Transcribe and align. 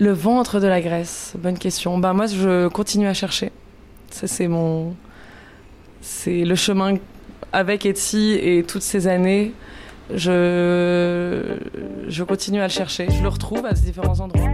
Le 0.00 0.12
ventre 0.12 0.58
de 0.58 0.66
la 0.66 0.80
Grèce, 0.80 1.34
bonne 1.38 1.58
question. 1.58 1.98
Ben 1.98 2.12
moi, 2.12 2.26
je 2.26 2.68
continue 2.68 3.06
à 3.06 3.14
chercher. 3.14 3.52
Ça, 4.10 4.26
c'est 4.26 4.48
mon, 4.48 4.94
c'est 6.00 6.44
le 6.44 6.54
chemin 6.54 6.96
avec 7.52 7.86
Etsy 7.86 8.38
et 8.40 8.64
toutes 8.64 8.82
ces 8.82 9.06
années. 9.06 9.52
Je, 10.12 11.56
je 12.08 12.24
continue 12.24 12.60
à 12.60 12.64
le 12.64 12.72
chercher. 12.72 13.06
Je 13.10 13.22
le 13.22 13.28
retrouve 13.28 13.64
à 13.64 13.72
différents 13.72 14.20
endroits. 14.20 14.51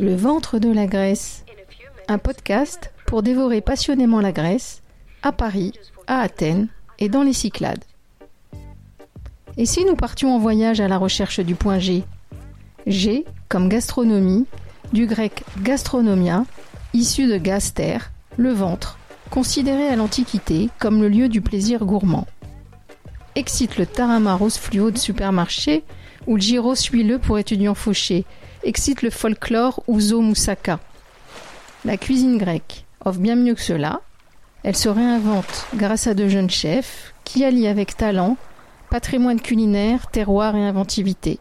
Le 0.00 0.16
ventre 0.16 0.58
de 0.58 0.72
la 0.72 0.86
Grèce, 0.86 1.44
un 2.08 2.16
podcast 2.16 2.90
pour 3.06 3.22
dévorer 3.22 3.60
passionnément 3.60 4.22
la 4.22 4.32
Grèce, 4.32 4.80
à 5.22 5.30
Paris, 5.30 5.74
à 6.06 6.20
Athènes 6.20 6.68
et 6.98 7.10
dans 7.10 7.22
les 7.22 7.34
Cyclades. 7.34 7.84
Et 9.58 9.66
si 9.66 9.84
nous 9.84 9.96
partions 9.96 10.34
en 10.34 10.38
voyage 10.38 10.80
à 10.80 10.88
la 10.88 10.96
recherche 10.96 11.40
du 11.40 11.54
point 11.54 11.78
G? 11.78 12.02
G 12.86 13.26
comme 13.50 13.68
gastronomie, 13.68 14.46
du 14.94 15.06
grec 15.06 15.44
gastronomia, 15.60 16.46
issu 16.94 17.26
de 17.26 17.36
gaster, 17.36 17.98
le 18.38 18.52
ventre, 18.52 18.98
considéré 19.28 19.86
à 19.86 19.96
l'Antiquité 19.96 20.70
comme 20.78 21.02
le 21.02 21.10
lieu 21.10 21.28
du 21.28 21.42
plaisir 21.42 21.84
gourmand. 21.84 22.26
Excite 23.34 23.76
le 23.76 23.84
tarama 23.84 24.34
rose 24.34 24.56
fluo 24.56 24.90
de 24.90 24.96
supermarché 24.96 25.84
ou 26.26 26.36
le 26.36 26.40
gyros 26.40 26.74
huileux 26.90 27.18
pour 27.18 27.38
étudiants 27.38 27.74
fauchés, 27.74 28.24
excite 28.62 29.02
le 29.02 29.10
folklore 29.10 29.82
Ouzo 29.86 30.20
Moussaka. 30.20 30.80
La 31.84 31.96
cuisine 31.96 32.38
grecque 32.38 32.84
offre 33.04 33.18
bien 33.18 33.36
mieux 33.36 33.54
que 33.54 33.62
cela. 33.62 34.00
Elle 34.62 34.76
se 34.76 34.88
réinvente 34.88 35.66
grâce 35.74 36.06
à 36.06 36.14
de 36.14 36.28
jeunes 36.28 36.50
chefs 36.50 37.14
qui 37.24 37.44
allient 37.44 37.68
avec 37.68 37.96
talent 37.96 38.36
patrimoine 38.90 39.40
culinaire, 39.40 40.08
terroir 40.08 40.56
et 40.56 40.64
inventivité. 40.64 41.38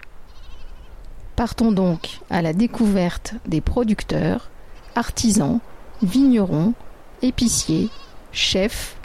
Partons 1.35 1.71
donc 1.71 2.19
à 2.29 2.41
la 2.41 2.53
découverte 2.53 3.33
des 3.47 3.59
producteurs, 3.59 4.49
artisans, 4.95 5.59
vignerons, 6.03 6.73
épiciers, 7.21 7.89
chefs, 8.31 8.95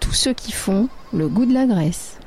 tous 0.00 0.12
ceux 0.12 0.34
qui 0.34 0.50
font 0.50 0.88
le 1.12 1.28
goût 1.28 1.46
de 1.46 1.54
la 1.54 1.66
Grèce. 1.66 2.18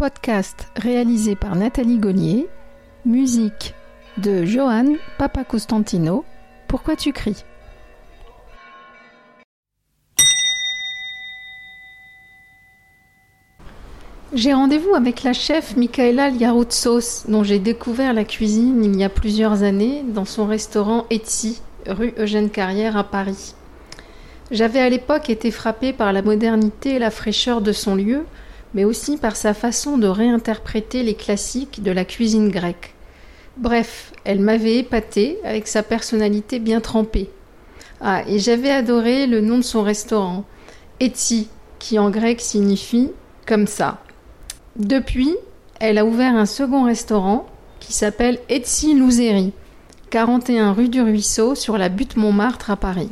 Podcast 0.00 0.72
réalisé 0.76 1.36
par 1.36 1.56
Nathalie 1.56 1.98
Gaulier, 1.98 2.48
musique 3.04 3.74
de 4.16 4.46
Johan 4.46 4.94
Papa 5.18 5.44
Costantino. 5.44 6.24
Pourquoi 6.68 6.96
tu 6.96 7.12
cries? 7.12 7.44
J'ai 14.32 14.54
rendez-vous 14.54 14.94
avec 14.94 15.22
la 15.22 15.34
chef 15.34 15.76
Michaela 15.76 16.30
Liaroutsos, 16.30 17.26
dont 17.28 17.44
j'ai 17.44 17.58
découvert 17.58 18.14
la 18.14 18.24
cuisine 18.24 18.82
il 18.82 18.98
y 18.98 19.04
a 19.04 19.10
plusieurs 19.10 19.64
années 19.64 20.02
dans 20.02 20.24
son 20.24 20.46
restaurant 20.46 21.04
Etsy, 21.10 21.60
rue 21.86 22.14
Eugène 22.16 22.48
Carrière 22.48 22.96
à 22.96 23.04
Paris. 23.04 23.54
J'avais 24.50 24.80
à 24.80 24.88
l'époque 24.88 25.28
été 25.28 25.50
frappée 25.50 25.92
par 25.92 26.14
la 26.14 26.22
modernité 26.22 26.94
et 26.94 26.98
la 26.98 27.10
fraîcheur 27.10 27.60
de 27.60 27.72
son 27.72 27.96
lieu, 27.96 28.24
mais 28.74 28.84
aussi 28.84 29.16
par 29.16 29.36
sa 29.36 29.54
façon 29.54 29.98
de 29.98 30.06
réinterpréter 30.06 31.02
les 31.02 31.14
classiques 31.14 31.82
de 31.82 31.90
la 31.90 32.04
cuisine 32.04 32.50
grecque. 32.50 32.94
Bref, 33.56 34.12
elle 34.24 34.40
m'avait 34.40 34.76
épatée 34.76 35.38
avec 35.44 35.68
sa 35.68 35.82
personnalité 35.82 36.58
bien 36.58 36.80
trempée. 36.80 37.30
Ah, 38.00 38.22
et 38.26 38.38
j'avais 38.38 38.70
adoré 38.70 39.26
le 39.26 39.40
nom 39.40 39.58
de 39.58 39.62
son 39.62 39.82
restaurant, 39.82 40.44
Etsy, 41.00 41.48
qui 41.78 41.98
en 41.98 42.10
grec 42.10 42.40
signifie 42.40 43.10
comme 43.46 43.66
ça. 43.66 43.98
Depuis, 44.76 45.36
elle 45.80 45.98
a 45.98 46.04
ouvert 46.04 46.34
un 46.34 46.46
second 46.46 46.84
restaurant 46.84 47.46
qui 47.80 47.92
s'appelle 47.92 48.38
Etsy 48.48 48.94
Louzeri, 48.94 49.52
41 50.10 50.72
rue 50.72 50.88
du 50.88 51.02
Ruisseau 51.02 51.54
sur 51.54 51.76
la 51.76 51.88
butte 51.88 52.16
Montmartre 52.16 52.70
à 52.70 52.76
Paris. 52.76 53.10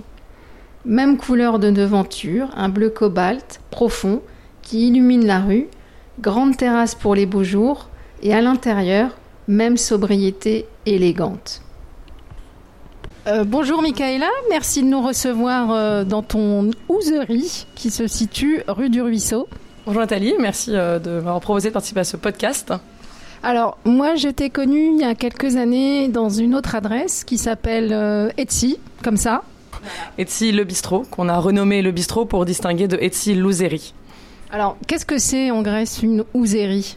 Même 0.84 1.16
couleur 1.16 1.58
de 1.58 1.70
devanture, 1.70 2.50
un 2.56 2.68
bleu 2.68 2.91
cobalt 2.91 3.60
profond 3.70 4.22
qui 4.68 4.88
illumine 4.88 5.26
la 5.26 5.40
rue, 5.40 5.66
grande 6.20 6.56
terrasse 6.56 6.94
pour 6.94 7.14
les 7.14 7.24
beaux 7.24 7.42
jours 7.42 7.88
et 8.22 8.34
à 8.34 8.42
l'intérieur, 8.42 9.16
même 9.46 9.78
sobriété 9.78 10.66
élégante. 10.84 11.62
Euh, 13.26 13.44
bonjour 13.44 13.80
Michaela, 13.80 14.28
merci 14.50 14.82
de 14.82 14.88
nous 14.88 15.00
recevoir 15.00 15.70
euh, 15.70 16.04
dans 16.04 16.22
ton 16.22 16.70
ouzerie 16.90 17.66
qui 17.76 17.90
se 17.90 18.06
situe 18.06 18.62
rue 18.68 18.90
du 18.90 19.00
Ruisseau. 19.00 19.48
Bonjour 19.86 20.02
Nathalie, 20.02 20.34
merci 20.38 20.72
euh, 20.74 20.98
de 20.98 21.12
m'avoir 21.12 21.40
proposé 21.40 21.68
de 21.68 21.72
participer 21.72 22.00
à 22.00 22.04
ce 22.04 22.18
podcast. 22.18 22.74
Alors, 23.42 23.78
moi, 23.86 24.16
je 24.16 24.28
t'ai 24.28 24.50
connue 24.50 24.92
il 24.94 25.00
y 25.00 25.04
a 25.04 25.14
quelques 25.14 25.56
années 25.56 26.08
dans 26.08 26.28
une 26.28 26.54
autre 26.54 26.74
adresse 26.74 27.24
qui 27.24 27.38
s'appelle 27.38 27.90
euh, 27.92 28.28
Etsy, 28.36 28.78
comme 29.02 29.16
ça. 29.16 29.44
Etsy 30.18 30.52
Le 30.52 30.64
Bistrot, 30.64 31.04
qu'on 31.10 31.30
a 31.30 31.38
renommé 31.38 31.80
Le 31.80 31.90
Bistrot 31.90 32.26
pour 32.26 32.44
distinguer 32.44 32.86
de 32.86 32.98
Etsy 33.00 33.34
Louzeri. 33.34 33.94
Alors, 34.50 34.76
qu'est-ce 34.86 35.04
que 35.04 35.19
c'est 35.19 35.50
en 35.50 35.62
Grèce 35.62 36.03
une 36.03 36.25
ouzerie? 36.32 36.97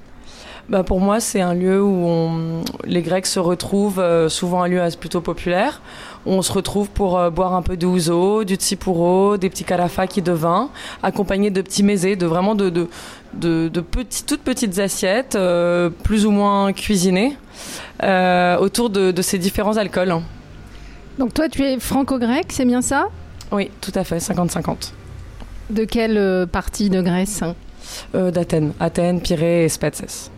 Bah 0.69 0.84
pour 0.84 1.01
moi, 1.01 1.19
c'est 1.19 1.41
un 1.41 1.53
lieu 1.53 1.84
où 1.84 2.06
on, 2.07 2.63
les 2.85 3.01
Grecs 3.01 3.25
se 3.25 3.39
retrouvent, 3.39 4.00
euh, 4.00 4.29
souvent 4.29 4.63
un 4.63 4.69
lieu 4.69 4.81
plutôt 4.97 5.19
populaire. 5.19 5.81
On 6.25 6.41
se 6.41 6.53
retrouve 6.53 6.88
pour 6.89 7.17
euh, 7.17 7.29
boire 7.29 7.56
un 7.56 7.62
peu 7.62 7.75
de 7.75 7.85
ouzo, 7.85 8.45
du 8.45 8.56
tsipuro, 8.56 9.35
des 9.35 9.50
petits 9.50 9.66
karafaki 9.66 10.22
de 10.22 10.31
vin, 10.31 10.69
accompagnés 11.03 11.50
de 11.50 11.62
petits 11.62 11.84
mésés, 11.84 12.16
de 12.16 12.25
vraiment 12.25 12.56
de, 12.56 12.69
de, 12.69 12.88
de, 13.34 13.68
de 13.68 13.81
petits, 13.81 14.23
toutes 14.23 14.44
petites 14.44 14.79
assiettes, 14.79 15.35
euh, 15.35 15.89
plus 15.89 16.25
ou 16.25 16.31
moins 16.31 16.72
cuisinées, 16.72 17.35
euh, 18.03 18.57
autour 18.57 18.89
de, 18.89 19.12
de 19.12 19.22
ces 19.22 19.39
différents 19.39 19.75
alcools. 19.75 20.22
Donc 21.19 21.33
toi, 21.33 21.50
tu 21.50 21.63
es 21.63 21.79
franco-grec, 21.79 22.45
c'est 22.50 22.66
bien 22.66 22.81
ça? 22.81 23.07
Oui, 23.51 23.69
tout 23.81 23.91
à 23.95 24.06
fait, 24.06 24.19
50-50. 24.19 24.94
De 25.71 25.85
quelle 25.85 26.17
euh, 26.17 26.45
partie 26.45 26.89
de 26.89 27.01
Grèce? 27.01 27.43
Euh, 28.13 28.29
D'Athènes, 28.29 28.73
Athènes, 28.79 29.21
Pirée 29.21 29.65
et 29.65 29.69
Spetses. 29.69 30.29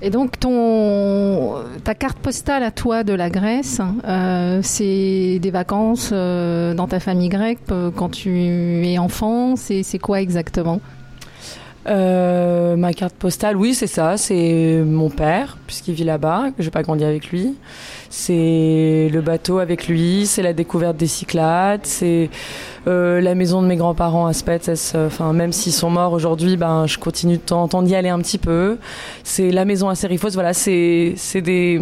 Et 0.00 0.10
donc 0.10 0.38
ton 0.38 1.54
ta 1.82 1.94
carte 1.94 2.18
postale 2.18 2.62
à 2.62 2.70
toi 2.70 3.02
de 3.02 3.12
la 3.14 3.30
Grèce, 3.30 3.80
euh, 4.06 4.60
c'est 4.62 5.40
des 5.40 5.50
vacances 5.50 6.10
euh, 6.12 6.74
dans 6.74 6.86
ta 6.86 7.00
famille 7.00 7.28
grecque 7.28 7.58
quand 7.96 8.10
tu 8.10 8.86
es 8.86 8.98
enfant. 8.98 9.56
C'est 9.56 9.82
c'est 9.82 9.98
quoi 9.98 10.20
exactement? 10.20 10.80
Euh, 11.88 12.76
ma 12.76 12.92
carte 12.92 13.14
postale, 13.14 13.56
oui, 13.56 13.74
c'est 13.74 13.86
ça. 13.86 14.16
C'est 14.16 14.82
mon 14.84 15.10
père, 15.10 15.56
puisqu'il 15.66 15.94
vit 15.94 16.04
là-bas, 16.04 16.50
que 16.56 16.62
j'ai 16.62 16.70
pas 16.70 16.82
grandi 16.82 17.04
avec 17.04 17.30
lui. 17.30 17.54
C'est 18.20 19.08
le 19.12 19.20
bateau 19.20 19.58
avec 19.60 19.86
lui, 19.86 20.26
c'est 20.26 20.42
la 20.42 20.52
découverte 20.52 20.96
des 20.96 21.06
Cyclades, 21.06 21.84
c'est 21.84 22.30
euh, 22.88 23.20
la 23.20 23.36
maison 23.36 23.62
de 23.62 23.68
mes 23.68 23.76
grands-parents 23.76 24.26
à 24.26 24.32
Spetses. 24.32 24.94
Enfin, 24.96 25.32
même 25.32 25.52
s'ils 25.52 25.72
sont 25.72 25.88
morts 25.88 26.12
aujourd'hui, 26.12 26.56
ben, 26.56 26.86
je 26.86 26.98
continue 26.98 27.36
de 27.36 27.42
temps 27.42 27.68
en 27.72 27.82
d'y 27.82 27.94
aller 27.94 28.08
un 28.08 28.18
petit 28.18 28.38
peu. 28.38 28.78
C'est 29.22 29.52
la 29.52 29.64
maison 29.64 29.88
à 29.88 29.94
Sérifos. 29.94 30.30
Voilà, 30.30 30.52
c'est 30.52 31.14
des 31.36 31.80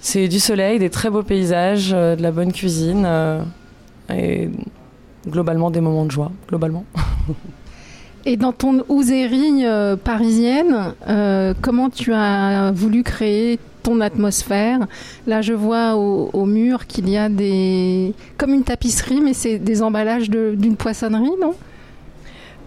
c'est 0.00 0.28
du 0.28 0.40
soleil, 0.40 0.78
des 0.78 0.90
très 0.90 1.10
beaux 1.10 1.22
paysages, 1.22 1.90
euh, 1.92 2.16
de 2.16 2.22
la 2.22 2.32
bonne 2.32 2.52
cuisine 2.52 3.04
euh, 3.06 3.40
et 4.12 4.50
globalement 5.28 5.70
des 5.70 5.80
moments 5.80 6.04
de 6.04 6.10
joie. 6.10 6.32
Globalement. 6.48 6.84
Et 8.24 8.36
dans 8.36 8.52
ton 8.52 8.84
ousérie 8.88 9.64
euh, 9.64 9.94
parisienne, 9.94 10.94
comment 11.60 11.90
tu 11.90 12.12
as 12.12 12.72
voulu 12.72 13.04
créer 13.04 13.60
ton 13.86 14.00
atmosphère 14.00 14.80
Là, 15.26 15.42
je 15.42 15.52
vois 15.52 15.94
au, 15.94 16.44
mur 16.44 16.86
qu'il 16.86 17.08
y 17.08 17.16
a 17.16 17.28
des 17.28 18.14
comme 18.36 18.52
une 18.52 18.64
tapisserie, 18.64 19.20
mais 19.20 19.32
c'est 19.32 19.58
des 19.58 19.82
emballages 19.82 20.28
d'une 20.28 20.76
poissonnerie, 20.76 21.36
non? 21.40 21.54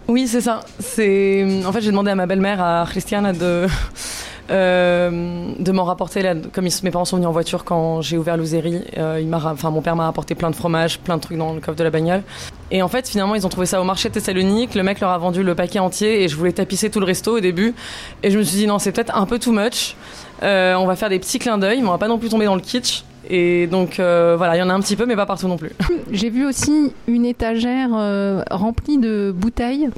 Oui, 0.08 0.28
c'est 0.28 0.42
ça. 0.42 0.62
En 0.62 1.72
fait 1.72 1.82
j'ai 1.82 1.92
demandé 1.92 2.10
à 2.10 2.16
ma 2.16 2.26
belle-mère 2.26 2.62
à 2.62 2.86
Christiane 2.90 3.32
de 3.38 3.68
euh, 4.50 5.52
de 5.60 5.72
m'en 5.72 5.84
rapporter 5.84 6.24
comme 6.52 6.68
mes 6.84 6.92
parents 6.92 7.06
sont 7.06 7.18
venus 7.18 7.30
en 7.30 7.32
voiture 7.32 7.64
quand 7.64 8.02
j'ai 8.02 8.18
ouvert 8.18 8.36
l'ouzérie, 8.36 8.82
euh, 8.98 9.24
enfin 9.32 9.70
mon 9.70 9.82
père 9.82 9.96
m'a 9.96 10.08
apporté 10.08 10.34
plein 10.34 10.50
de 10.50 10.56
fromages, 10.56 11.00
plein 11.00 11.18
de 11.18 11.22
trucs 11.22 11.38
dans 11.38 11.54
le 11.54 11.60
coffre 11.60 11.78
de 11.78 11.84
la 11.84 11.92
bagnole. 11.92 12.24
Et 12.72 12.82
en 12.82 12.88
fait, 12.88 13.08
finalement, 13.08 13.36
ils 13.36 13.46
ont 13.46 13.50
trouvé 13.50 13.68
ça 13.68 13.82
au 13.82 13.84
marché 13.84 14.10
de 14.10 14.14
Thessalonique, 14.16 14.74
le 14.74 14.84
mec 14.84 15.00
leur 15.00 15.12
a 15.12 15.18
vendu 15.18 15.44
le 15.44 15.54
paquet 15.54 15.80
entier 15.80 16.24
et 16.24 16.28
je 16.28 16.36
voulais 16.36 16.54
tapisser 16.54 16.90
tout 16.90 17.00
le 17.00 17.06
resto 17.06 17.38
au 17.38 17.40
début 17.40 17.76
et 18.24 18.32
je 18.32 18.38
me 18.40 18.44
suis 18.44 18.58
dit 18.58 18.68
non, 18.68 18.80
c'est 18.80 18.92
peut-être 18.92 19.16
un 19.16 19.28
peu 19.28 19.38
too 19.38 19.52
much. 19.52 19.96
Euh, 20.44 20.76
on 20.76 20.86
va 20.86 20.96
faire 20.96 21.10
des 21.10 21.20
petits 21.20 21.40
clins 21.40 21.58
d'œil, 21.58 21.82
mais 21.82 21.88
on 21.88 21.92
va 21.92 21.98
pas 21.98 22.08
non 22.08 22.18
plus 22.18 22.30
tomber 22.30 22.46
dans 22.46 22.56
le 22.56 22.62
kitsch. 22.62 23.04
Et 23.30 23.68
donc 23.68 24.00
euh, 24.00 24.36
voilà, 24.38 24.56
il 24.56 24.60
y 24.60 24.62
en 24.62 24.70
a 24.70 24.74
un 24.74 24.80
petit 24.80 24.96
peu 24.96 25.06
mais 25.06 25.16
pas 25.16 25.26
partout 25.26 25.48
non 25.48 25.58
plus. 25.58 25.72
J'ai 26.12 26.30
vu 26.30 26.46
aussi 26.46 26.94
une 27.08 27.26
étagère 27.26 27.90
euh, 27.94 28.42
remplie 28.50 28.98
de 28.98 29.34
bouteilles 29.36 29.90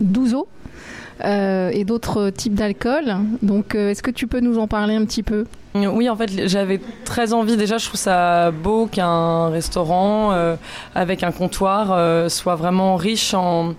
d'ouzo. 0.00 0.46
et 1.22 1.84
d'autres 1.84 2.30
types 2.30 2.54
d'alcool. 2.54 3.16
Donc, 3.42 3.74
est-ce 3.74 4.02
que 4.02 4.10
tu 4.12 4.28
peux 4.28 4.40
nous 4.40 4.58
en 4.58 4.68
parler 4.68 4.94
un 4.94 5.04
petit 5.04 5.24
peu? 5.24 5.46
Oui, 5.74 6.08
en 6.08 6.16
fait, 6.16 6.48
j'avais 6.48 6.80
très 7.04 7.32
envie. 7.32 7.56
Déjà, 7.56 7.78
je 7.78 7.86
trouve 7.86 7.98
ça 7.98 8.52
beau 8.52 8.86
qu'un 8.86 9.48
restaurant 9.48 10.32
avec 10.94 11.24
un 11.24 11.32
comptoir 11.32 12.30
soit 12.30 12.54
vraiment 12.54 12.94
riche 12.94 13.34
en, 13.34 13.74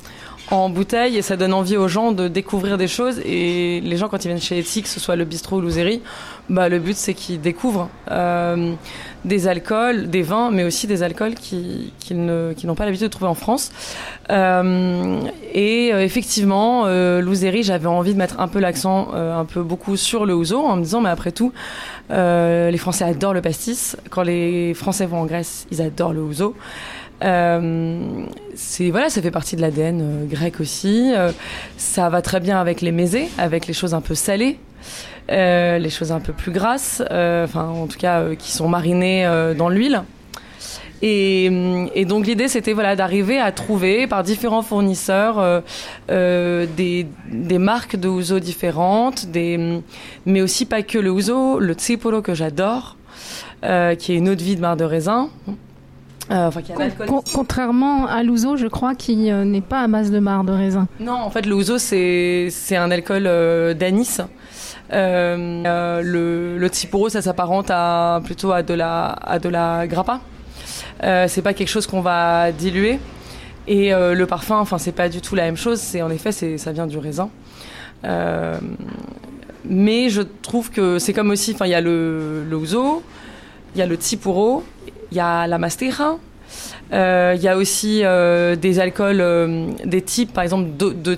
en 0.52 0.70
bouteille 0.70 1.18
et 1.18 1.22
ça 1.22 1.38
donne 1.38 1.54
envie 1.54 1.78
aux 1.78 1.88
gens 1.88 2.12
de 2.12 2.28
découvrir 2.28 2.78
des 2.78 2.88
choses. 2.88 3.20
Et 3.26 3.82
les 3.82 3.98
gens, 3.98 4.10
quand 4.10 4.24
ils 4.26 4.30
viennent 4.30 4.42
chez 4.42 4.58
Etsy, 4.58 4.82
que 4.82 4.90
ce 4.90 5.00
soit 5.00 5.16
le 5.16 5.26
bistrot 5.26 5.58
ou 5.58 5.62
l'ouzeri, 5.62 6.02
bah, 6.50 6.70
le 6.70 6.80
but 6.80 6.96
c'est 6.96 7.14
qu'ils 7.14 7.40
découvrent 7.40 7.90
euh, 8.10 8.74
des 9.26 9.48
alcools, 9.48 10.10
des 10.10 10.22
vins, 10.22 10.50
mais 10.52 10.64
aussi 10.64 10.88
des 10.88 11.04
alcools 11.04 11.36
qu'ils 11.36 11.92
qui 12.00 12.16
n'ont 12.16 12.76
pas 12.76 12.86
l'habitude 12.86 13.08
de 13.08 13.12
trouver 13.12 13.30
en 13.30 13.36
France. 13.36 13.72
Euh, 14.30 15.22
et 15.54 15.94
euh, 15.94 16.04
effectivement, 16.04 16.84
euh, 16.86 17.22
j'avais 17.62 17.88
envie 17.88 18.14
de 18.14 18.18
mettre 18.18 18.40
un 18.40 18.48
peu 18.48 18.60
l'accent, 18.60 19.14
un 19.14 19.46
peu 19.46 19.62
beaucoup 19.62 19.98
sur 19.98 20.26
le 20.26 20.34
ouzo, 20.34 20.66
en 20.66 20.78
me 20.78 20.84
disant, 20.84 21.02
mais 21.02 21.10
après 21.10 21.32
tout, 21.32 21.52
les 22.10 22.78
Français 22.78 23.06
adorent 23.06 23.34
le 23.34 23.42
pastis. 23.42 23.98
Quand 24.10 24.24
les 24.24 24.74
Français 24.74 25.06
vont 25.06 25.22
en 25.22 25.26
Grèce, 25.26 25.68
ils 25.72 25.82
adorent 25.82 26.14
le 26.14 26.22
ouzo. 26.22 26.56
Euh, 27.24 28.26
c'est 28.56 28.92
voilà, 28.92 29.10
ça 29.10 29.22
fait 29.22 29.32
partie 29.32 29.56
de 29.56 29.62
l'ADN 29.62 30.02
euh, 30.02 30.26
grec 30.26 30.60
aussi. 30.60 31.12
Euh, 31.16 31.32
ça 31.78 32.10
va 32.10 32.22
très 32.22 32.40
bien 32.40 32.60
avec 32.60 32.82
les 32.82 32.92
mésés, 32.92 33.30
avec 33.38 33.68
les 33.68 33.74
choses 33.74 33.94
un 33.94 34.02
peu 34.02 34.16
salées, 34.16 34.58
les 35.30 35.90
choses 35.90 36.12
un 36.12 36.20
peu 36.20 36.34
plus 36.34 36.52
grasses, 36.52 37.02
enfin 37.10 37.68
en 37.68 37.88
tout 37.88 37.98
cas 37.98 38.34
qui 38.36 38.52
sont 38.52 38.68
marinées 38.68 39.54
dans 39.58 39.70
l'huile. 39.70 40.04
Et, 41.02 41.50
donc 42.06 42.26
l'idée 42.26 42.48
c'était 42.48 42.74
voilà 42.74 42.96
d'arriver 42.96 43.40
à 43.40 43.52
trouver 43.52 44.08
par 44.08 44.24
différents 44.24 44.64
fournisseurs 44.64 45.62
des, 46.08 47.08
des, 47.32 47.58
marques 47.60 47.96
de 47.96 48.08
ouzo 48.08 48.40
différentes, 48.40 49.28
des, 49.28 49.82
mais 50.26 50.42
aussi 50.42 50.66
pas 50.66 50.82
que 50.82 50.98
le 50.98 51.12
ouzo, 51.12 51.60
le 51.60 51.74
tsipolo 51.74 52.24
que 52.24 52.34
j'adore, 52.34 52.98
qui 53.62 53.68
est 54.14 54.16
une 54.16 54.30
eau 54.30 54.36
de 54.36 54.44
vie 54.44 54.56
de 54.56 54.62
marc 54.62 54.80
de 54.80 54.86
raisin. 54.86 55.30
Euh, 56.32 56.52
contrairement 57.34 58.06
à 58.06 58.22
l'ouzo, 58.22 58.56
je 58.56 58.68
crois 58.68 58.94
qu'il 58.94 59.32
euh, 59.32 59.46
n'est 59.46 59.62
pas 59.62 59.82
à 59.82 59.88
base 59.88 60.12
de 60.12 60.20
marc 60.20 60.46
de 60.46 60.52
raisin. 60.52 60.88
Non, 61.00 61.14
en 61.14 61.32
fait, 61.32 61.46
l'ouzo, 61.46 61.78
c'est 61.80 62.52
un 62.76 62.92
alcool 62.92 63.24
euh, 63.26 63.74
d'anis. 63.74 64.20
le, 64.92 66.58
le 66.58 66.68
tsipuro, 66.68 67.10
ça 67.10 67.22
s'apparente 67.22 67.72
à, 67.72 68.22
plutôt 68.24 68.52
à 68.52 68.62
de 68.62 68.74
la, 68.76 69.08
à 69.08 69.40
de 69.40 69.50
la 69.50 69.88
grappa. 69.88 70.20
c'est 71.02 71.42
pas 71.42 71.54
quelque 71.54 71.70
chose 71.70 71.88
qu'on 71.88 72.02
va 72.02 72.52
diluer. 72.52 73.00
Et 73.68 73.92
le 73.92 74.26
parfum, 74.26 74.60
enfin, 74.60 74.78
c'est 74.78 74.92
pas 74.92 75.10
du 75.10 75.22
tout 75.22 75.36
la 75.36 75.44
même 75.44 75.58
chose. 75.58 75.80
C'est 75.80 76.02
en 76.02 76.10
effet, 76.12 76.32
ça 76.32 76.72
vient 76.72 76.88
du 76.88 76.98
raisin. 77.00 77.30
mais 79.66 80.10
je 80.10 80.22
trouve 80.22 80.70
que 80.70 81.00
c'est 81.00 81.14
comme 81.14 81.32
aussi, 81.32 81.54
enfin, 81.56 81.66
il 81.66 81.72
y 81.72 81.76
a 81.76 81.82
le, 81.82 82.44
le 82.48 82.56
ouzo, 82.56 83.02
il 83.76 83.80
y 83.80 83.82
a 83.82 83.86
le 83.86 83.96
tsipuro, 83.96 84.64
il 85.12 85.18
y 85.18 85.22
a 85.22 85.48
la 85.48 85.58
masteja. 85.58 86.18
Euh, 86.92 87.34
il 87.36 87.42
y 87.42 87.48
a 87.48 87.56
aussi 87.56 88.02
euh, 88.04 88.56
des 88.56 88.80
alcools, 88.80 89.22
euh, 89.22 89.70
des 89.86 90.02
types, 90.02 90.34
par 90.34 90.44
exemple, 90.44 90.70
de, 90.78 90.90
de 90.92 91.18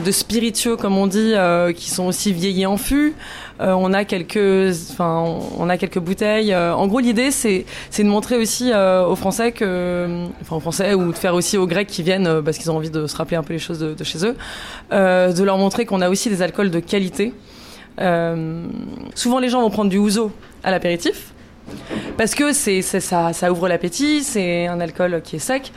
de 0.00 0.10
spiritueux, 0.10 0.76
comme 0.76 0.96
on 0.96 1.06
dit, 1.06 1.34
qui 1.74 1.90
sont 1.90 2.06
aussi 2.06 2.32
vieillis 2.32 2.66
en 2.66 2.76
fût. 2.76 3.14
on 3.58 3.92
a 3.92 4.04
quelques, 4.04 4.74
enfin, 4.90 5.38
on 5.58 5.68
a 5.68 5.76
quelques 5.76 5.98
bouteilles. 5.98 6.54
en 6.54 6.86
gros, 6.86 7.00
l'idée, 7.00 7.30
c'est, 7.30 7.66
c'est 7.90 8.02
de 8.02 8.08
montrer 8.08 8.36
aussi 8.36 8.72
aux 8.72 9.16
Français 9.16 9.52
que, 9.52 10.26
enfin, 10.40 10.56
aux 10.56 10.60
Français 10.60 10.94
ou 10.94 11.12
de 11.12 11.18
faire 11.18 11.34
aussi 11.34 11.58
aux 11.58 11.66
Grecs 11.66 11.88
qui 11.88 12.02
viennent 12.02 12.42
parce 12.42 12.58
qu'ils 12.58 12.70
ont 12.70 12.76
envie 12.76 12.90
de 12.90 13.06
se 13.06 13.16
rappeler 13.16 13.36
un 13.36 13.42
peu 13.42 13.52
les 13.52 13.58
choses 13.58 13.78
de, 13.78 13.94
de 13.94 14.04
chez 14.04 14.24
eux, 14.24 14.36
de 14.90 15.42
leur 15.42 15.58
montrer 15.58 15.84
qu'on 15.86 16.00
a 16.00 16.08
aussi 16.08 16.28
des 16.30 16.42
alcools 16.42 16.70
de 16.70 16.80
qualité. 16.80 17.32
souvent, 19.14 19.38
les 19.38 19.48
gens 19.48 19.60
vont 19.60 19.70
prendre 19.70 19.90
du 19.90 19.98
ouzo 19.98 20.32
à 20.62 20.70
l'apéritif. 20.70 21.32
Parce 22.16 22.34
que 22.34 22.52
c'est, 22.52 22.82
ça, 22.82 23.32
ça 23.32 23.52
ouvre 23.52 23.68
l'appétit, 23.68 24.22
c'est 24.22 24.66
un 24.66 24.80
alcool 24.80 25.20
qui 25.22 25.36
est 25.36 25.40
sec. 25.40 25.72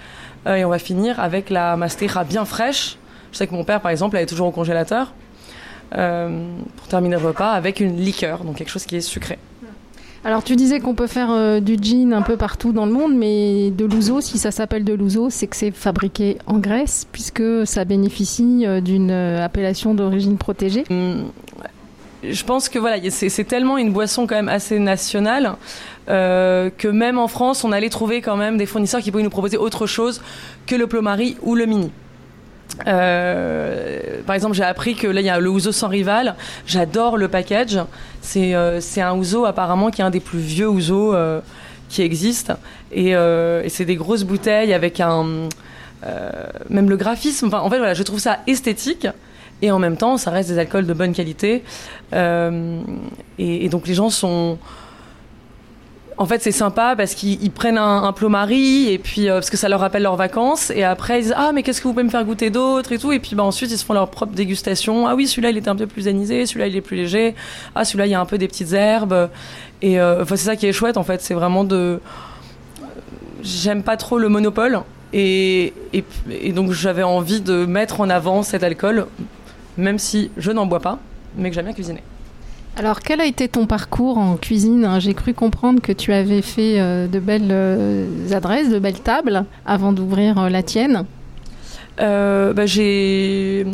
Euh, 0.47 0.55
et 0.55 0.65
on 0.65 0.69
va 0.69 0.79
finir 0.79 1.19
avec 1.19 1.49
la 1.49 1.77
masteja 1.77 2.23
bien 2.23 2.45
fraîche. 2.45 2.97
Je 3.31 3.37
sais 3.37 3.47
que 3.47 3.53
mon 3.53 3.63
père, 3.63 3.81
par 3.81 3.91
exemple, 3.91 4.17
elle 4.17 4.23
est 4.23 4.27
toujours 4.27 4.47
au 4.47 4.51
congélateur 4.51 5.13
euh, 5.95 6.45
pour 6.77 6.87
terminer 6.87 7.15
le 7.15 7.27
repas 7.27 7.51
avec 7.51 7.79
une 7.79 7.97
liqueur, 7.97 8.43
donc 8.43 8.57
quelque 8.57 8.69
chose 8.69 8.85
qui 8.85 8.95
est 8.95 9.01
sucré. 9.01 9.37
Alors 10.25 10.41
tu 10.41 10.55
disais 10.55 10.79
qu'on 10.79 10.95
peut 10.95 11.07
faire 11.07 11.31
euh, 11.31 11.59
du 11.59 11.75
gin 11.75 12.13
un 12.13 12.21
peu 12.21 12.37
partout 12.37 12.71
dans 12.71 12.85
le 12.85 12.93
monde, 12.93 13.13
mais 13.13 13.71
de 13.71 13.83
l'ouzo, 13.83 14.21
si 14.21 14.37
ça 14.37 14.51
s'appelle 14.51 14.85
de 14.85 14.93
l'ouzo, 14.93 15.29
c'est 15.29 15.47
que 15.47 15.55
c'est 15.55 15.71
fabriqué 15.71 16.37
en 16.47 16.59
Grèce, 16.59 17.07
puisque 17.11 17.43
ça 17.65 17.83
bénéficie 17.83 18.65
d'une 18.81 19.11
appellation 19.11 19.93
d'origine 19.93 20.37
protégée. 20.37 20.85
Je 22.29 22.43
pense 22.43 22.69
que 22.69 22.79
voilà, 22.79 22.97
c'est 23.09 23.43
tellement 23.43 23.77
une 23.77 23.91
boisson 23.91 24.27
quand 24.27 24.35
même 24.35 24.49
assez 24.49 24.79
nationale 24.79 25.55
euh, 26.09 26.69
que 26.77 26.87
même 26.87 27.17
en 27.17 27.27
France, 27.27 27.63
on 27.63 27.71
allait 27.71 27.89
trouver 27.89 28.21
quand 28.21 28.37
même 28.37 28.57
des 28.57 28.65
fournisseurs 28.65 29.01
qui 29.01 29.11
pouvaient 29.11 29.23
nous 29.23 29.29
proposer 29.29 29.57
autre 29.57 29.87
chose 29.87 30.21
que 30.65 30.75
le 30.75 30.87
plomari 30.87 31.37
ou 31.41 31.55
le 31.55 31.65
mini. 31.65 31.91
Euh, 32.87 34.21
par 34.25 34.35
exemple, 34.35 34.55
j'ai 34.55 34.63
appris 34.63 34.95
que 34.95 35.07
là, 35.07 35.19
il 35.19 35.25
y 35.25 35.29
a 35.29 35.39
le 35.39 35.49
ouzo 35.49 35.73
sans 35.73 35.89
rival. 35.89 36.35
J'adore 36.65 37.17
le 37.17 37.27
package. 37.27 37.79
C'est 38.21 38.55
euh, 38.55 38.79
un 38.97 39.15
ouzo 39.15 39.45
apparemment 39.45 39.91
qui 39.91 40.01
est 40.01 40.05
un 40.05 40.09
des 40.09 40.21
plus 40.21 40.39
vieux 40.39 40.69
ouzo 40.69 41.13
qui 41.89 42.03
existent. 42.03 42.55
Et, 42.91 43.11
et 43.11 43.69
c'est 43.69 43.85
des 43.85 43.95
grosses 43.95 44.23
bouteilles 44.23 44.73
avec 44.73 45.01
un... 45.01 45.49
même 46.69 46.89
le 46.89 46.95
graphisme. 46.95 47.47
Enfin, 47.47 47.59
en 47.59 47.69
fait, 47.69 47.77
voilà, 47.77 47.93
je 47.93 48.03
trouve 48.03 48.19
ça 48.19 48.39
esthétique 48.47 49.07
et 49.63 49.71
en 49.71 49.79
même 49.79 49.95
temps, 49.95 50.17
ça 50.17 50.29
reste 50.29 50.49
des 50.49 50.59
alcools 50.59 50.85
de 50.85 50.93
bonne 50.93 51.13
qualité. 51.13 51.63
Euh, 52.11 52.81
et, 53.39 53.69
donc 53.69 53.87
les 53.87 53.93
gens 53.93 54.09
sont 54.09 54.57
en 56.17 56.25
fait, 56.25 56.43
c'est 56.43 56.51
sympa 56.51 56.95
parce 56.95 57.15
qu'ils 57.15 57.49
prennent 57.49 57.77
un, 57.77 58.03
un 58.03 58.11
plomari 58.11 58.91
et 58.91 58.99
puis 58.99 59.29
euh, 59.29 59.35
parce 59.35 59.49
que 59.49 59.55
ça 59.55 59.69
leur 59.69 59.79
rappelle 59.79 60.03
leurs 60.03 60.17
vacances. 60.17 60.69
Et 60.69 60.83
après 60.83 61.19
ils 61.19 61.23
disent 61.23 61.35
ah 61.37 61.51
mais 61.53 61.63
qu'est-ce 61.63 61.79
que 61.79 61.87
vous 61.87 61.93
pouvez 61.93 62.03
me 62.03 62.09
faire 62.09 62.25
goûter 62.25 62.49
d'autre 62.49 62.91
et 62.91 62.97
tout. 62.97 63.13
Et 63.13 63.19
puis 63.19 63.35
bah, 63.35 63.43
ensuite 63.43 63.71
ils 63.71 63.77
se 63.77 63.85
font 63.85 63.93
leur 63.93 64.09
propre 64.09 64.33
dégustation. 64.33 65.07
Ah 65.07 65.15
oui 65.15 65.27
celui-là 65.27 65.51
il 65.51 65.57
était 65.57 65.69
un 65.69 65.77
peu 65.77 65.87
plus 65.87 66.09
anisé 66.09 66.45
celui-là 66.45 66.67
il 66.67 66.75
est 66.75 66.81
plus 66.81 66.97
léger. 66.97 67.33
Ah 67.73 67.85
celui-là 67.85 68.05
il 68.05 68.11
y 68.11 68.15
a 68.15 68.19
un 68.19 68.25
peu 68.25 68.37
des 68.37 68.49
petites 68.49 68.73
herbes. 68.73 69.29
Et 69.81 69.97
euh, 69.97 70.25
c'est 70.25 70.37
ça 70.37 70.57
qui 70.57 70.67
est 70.67 70.73
chouette 70.73 70.97
en 70.97 71.03
fait. 71.03 71.21
C'est 71.21 71.35
vraiment 71.35 71.63
de 71.63 72.01
j'aime 73.41 73.81
pas 73.81 73.95
trop 73.95 74.17
le 74.17 74.27
monopole. 74.27 74.81
Et 75.13 75.73
donc 76.53 76.73
j'avais 76.73 77.03
envie 77.03 77.39
de 77.39 77.65
mettre 77.65 78.01
en 78.01 78.09
avant 78.09 78.43
cet 78.43 78.61
alcool 78.63 79.07
même 79.77 79.99
si 79.99 80.31
je 80.37 80.51
n'en 80.51 80.65
bois 80.65 80.79
pas, 80.79 80.99
mais 81.37 81.49
que 81.49 81.55
j'aime 81.55 81.65
bien 81.65 81.73
cuisiner. 81.73 82.03
Alors, 82.75 83.01
quel 83.01 83.21
a 83.21 83.25
été 83.25 83.47
ton 83.47 83.67
parcours 83.67 84.17
en 84.17 84.35
cuisine 84.35 84.99
J'ai 84.99 85.13
cru 85.13 85.35
comprendre 85.35 85.79
que 85.79 85.91
tu 85.91 86.11
avais 86.11 86.41
fait 86.41 86.79
euh, 86.79 87.07
de 87.07 87.19
belles 87.19 87.51
euh, 87.51 88.31
adresses, 88.31 88.69
de 88.69 88.79
belles 88.79 88.99
tables 88.99 89.45
avant 89.63 89.93
d'ouvrir 89.93 90.39
euh, 90.39 90.49
la 90.49 90.63
tienne. 90.63 91.05
Bah, 91.99 92.65
j'ai 92.65 93.65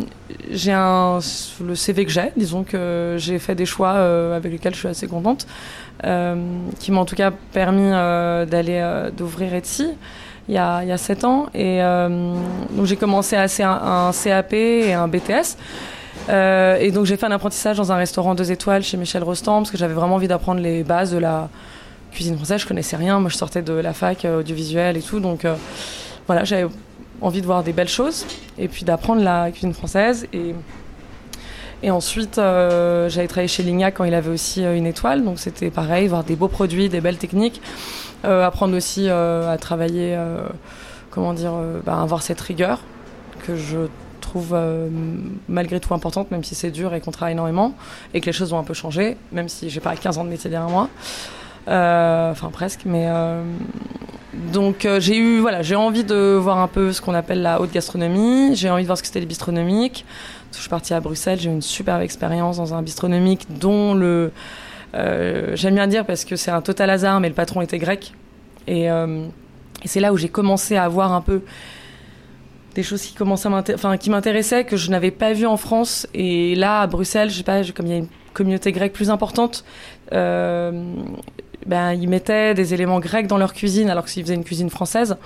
un 0.68 1.20
le 1.66 1.76
CV 1.76 2.04
que 2.04 2.12
j'ai 2.12 2.32
disons 2.36 2.64
que 2.64 3.16
j'ai 3.18 3.40
fait 3.40 3.56
des 3.56 3.66
choix 3.66 3.92
avec 4.36 4.52
lesquels 4.52 4.74
je 4.74 4.80
suis 4.80 4.88
assez 4.90 5.08
contente 5.08 5.48
qui 6.04 6.92
m'ont 6.92 7.00
en 7.00 7.06
tout 7.06 7.16
cas 7.16 7.32
permis 7.32 7.92
d'aller 7.92 9.10
d'ouvrir 9.16 9.54
Etsy 9.54 9.92
il 10.50 10.56
y 10.56 10.58
a, 10.58 10.82
il 10.84 10.90
y 10.90 10.92
a 10.92 10.98
7 10.98 11.24
ans. 11.24 11.46
Et 11.54 11.82
euh, 11.82 12.34
donc 12.72 12.86
j'ai 12.86 12.98
commencé 12.98 13.36
à 13.36 13.44
un, 13.44 14.08
un, 14.08 14.12
CAP 14.12 14.54
et 14.54 14.94
un 14.94 15.08
BTS. 15.08 15.56
Euh, 16.28 16.78
et 16.80 16.92
donc 16.92 17.06
j'ai 17.06 17.18
fait 17.18 17.28
un 17.28 17.32
apprentissage 17.32 17.78
dans 17.78 17.92
un 17.92 17.96
restaurant 17.96 18.36
deux 18.36 18.52
étoiles 18.52 18.84
chez 18.84 18.98
Michel 18.98 19.24
Rostand 19.24 19.60
parce 19.60 19.72
que 19.72 19.78
j'avais 19.78 19.94
vraiment 19.94 20.16
envie 20.16 20.28
d'apprendre 20.28 20.60
les 20.60 20.84
bases 20.84 21.12
de 21.12 21.20
la 21.20 21.50
cuisine 22.12 22.36
française. 22.36 22.62
Je 22.62 22.68
connaissais 22.68 22.98
rien. 22.98 23.20
Moi, 23.20 23.30
je 23.30 23.38
sortais 23.38 23.62
de 23.62 23.74
la 23.74 23.94
fac 23.94 24.26
euh, 24.26 24.40
audiovisuelle 24.40 24.98
et 24.98 25.02
tout. 25.02 25.20
Donc 25.20 25.46
voilà, 26.26 26.44
j'avais 26.44 26.68
envie 27.22 27.42
de 27.42 27.46
voir 27.46 27.64
des 27.64 27.74
belles 27.74 27.88
choses 27.88 28.26
et 28.58 28.68
puis 28.68 28.86
d'apprendre 28.86 29.22
la 29.22 29.52
cuisine 29.52 29.74
française. 29.74 30.28
Et, 30.34 30.56
et 31.84 31.92
ensuite, 31.92 32.36
j'avais 32.38 33.28
travaillé 33.28 33.48
chez 33.48 33.64
Lignac 33.64 33.94
quand 33.96 34.04
il 34.04 34.16
avait 34.16 34.32
aussi 34.32 34.64
une 34.64 34.88
étoile. 34.88 35.24
Donc 35.24 35.38
c'était 35.38 35.70
pareil, 35.70 36.08
voir 36.08 36.24
des 36.24 36.36
beaux 36.36 36.48
produits, 36.48 36.90
des 36.90 37.02
belles 37.02 37.18
techniques. 37.18 37.62
Euh, 38.26 38.46
apprendre 38.46 38.76
aussi 38.76 39.06
euh, 39.08 39.52
à 39.52 39.58
travailler, 39.58 40.14
euh, 40.16 40.42
comment 41.10 41.34
dire, 41.34 41.54
bah, 41.86 42.02
avoir 42.02 42.22
cette 42.22 42.42
rigueur 42.42 42.82
que 43.46 43.56
je 43.56 43.78
trouve 44.20 44.56
malgré 45.48 45.80
tout 45.80 45.94
importante, 45.94 46.30
même 46.30 46.44
si 46.44 46.54
c'est 46.54 46.70
dur 46.70 46.94
et 46.94 47.02
qu'on 47.02 47.12
travaille 47.12 47.34
énormément 47.34 47.74
et 48.14 48.22
que 48.22 48.28
les 48.28 48.32
choses 48.32 48.54
ont 48.54 48.60
un 48.60 48.64
peu 48.64 48.76
changé, 48.76 49.18
même 49.32 49.50
si 49.50 49.72
j'ai 49.72 49.80
pas 49.80 49.96
15 49.96 50.20
ans 50.20 50.24
de 50.24 50.30
métier 50.30 50.52
derrière 50.52 50.70
moi. 50.70 50.90
enfin 51.66 52.50
presque, 52.52 52.82
mais 52.86 53.08
donc 54.54 54.88
j'ai 55.00 55.18
eu 55.18 55.40
voilà, 55.40 55.64
j'ai 55.64 55.76
envie 55.76 56.04
de 56.04 56.38
voir 56.40 56.60
un 56.60 56.68
peu 56.68 56.94
ce 56.94 57.02
qu'on 57.02 57.16
appelle 57.16 57.42
la 57.42 57.60
haute 57.60 57.72
gastronomie. 57.72 58.56
J'ai 58.56 58.70
envie 58.70 58.84
de 58.84 58.88
voir 58.88 58.98
ce 58.98 59.02
que 59.02 59.08
c'était 59.08 59.22
les 59.22 59.26
bistronomiques. 59.26 60.06
Je 60.52 60.60
suis 60.60 60.70
partie 60.70 60.94
à 60.94 61.00
Bruxelles, 61.00 61.40
j'ai 61.40 61.50
eu 61.50 61.54
une 61.54 61.62
superbe 61.62 62.02
expérience 62.02 62.58
dans 62.58 62.74
un 62.74 62.82
bistronomique 62.82 63.48
dont 63.60 63.94
le 63.94 64.06
euh, 64.08 64.30
j'aime 64.94 65.76
bien 65.76 65.88
dire 65.88 66.06
parce 66.06 66.26
que 66.26 66.36
c'est 66.36 66.52
un 66.52 66.62
total 66.62 66.90
hasard, 66.90 67.20
mais 67.20 67.30
le 67.30 67.36
patron 67.36 67.62
était 67.62 67.78
grec. 67.78 68.14
Et, 68.68 68.90
euh, 68.90 69.26
c'est 69.86 70.00
là 70.00 70.14
où 70.14 70.18
j'ai 70.18 70.30
commencé 70.30 70.76
à 70.76 70.84
avoir 70.84 71.14
un 71.14 71.22
peu 71.22 71.42
des 72.76 72.84
choses 72.84 73.02
qui 73.02 73.14
commençaient 73.14 73.50
qui 74.00 74.10
m'intéressaient, 74.10 74.66
que 74.66 74.78
je 74.78 74.92
n'avais 74.92 75.12
pas 75.12 75.34
vu 75.34 75.46
en 75.46 75.58
France. 75.58 76.08
Et 76.14 76.56
là, 76.56 76.82
à 76.82 76.88
Bruxelles, 76.88 77.30
je 77.30 77.38
sais 77.38 77.44
pas, 77.44 77.64
comme 77.76 77.88
il 77.88 77.92
y 77.92 77.96
a 77.96 78.00
une 78.00 78.08
communauté 78.34 78.72
grecque 78.72 78.94
plus 78.94 79.10
importante, 79.10 79.64
euh, 80.14 80.94
ben, 81.66 81.94
ils 81.94 82.10
mettaient 82.10 82.54
des 82.54 82.74
éléments 82.74 83.00
grecs 83.00 83.28
dans 83.28 83.38
leur 83.38 83.54
cuisine, 83.54 83.90
alors 83.90 84.06
qu'ils 84.06 84.24
faisaient 84.24 84.36
une 84.36 84.44
cuisine 84.44 84.70
française. 84.70 85.18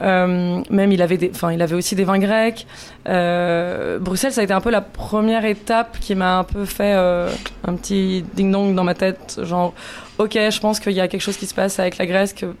Euh, 0.00 0.62
même 0.70 0.92
il 0.92 1.02
avait, 1.02 1.30
enfin, 1.32 1.52
il 1.52 1.60
avait 1.62 1.74
aussi 1.74 1.94
des 1.94 2.04
vins 2.04 2.18
grecs. 2.18 2.66
Euh, 3.08 3.98
Bruxelles, 3.98 4.32
ça 4.32 4.40
a 4.40 4.44
été 4.44 4.52
un 4.52 4.60
peu 4.60 4.70
la 4.70 4.80
première 4.80 5.44
étape 5.44 5.98
qui 6.00 6.14
m'a 6.14 6.38
un 6.38 6.44
peu 6.44 6.64
fait 6.64 6.94
euh, 6.94 7.30
un 7.66 7.74
petit 7.74 8.24
ding-dong 8.34 8.74
dans 8.74 8.84
ma 8.84 8.94
tête, 8.94 9.40
genre, 9.42 9.74
ok, 10.18 10.32
je 10.34 10.60
pense 10.60 10.80
qu'il 10.80 10.92
y 10.92 11.00
a 11.00 11.08
quelque 11.08 11.20
chose 11.20 11.36
qui 11.36 11.46
se 11.46 11.54
passe 11.54 11.78
avec 11.78 11.98
la 11.98 12.06
Grèce, 12.06 12.32
que 12.32 12.54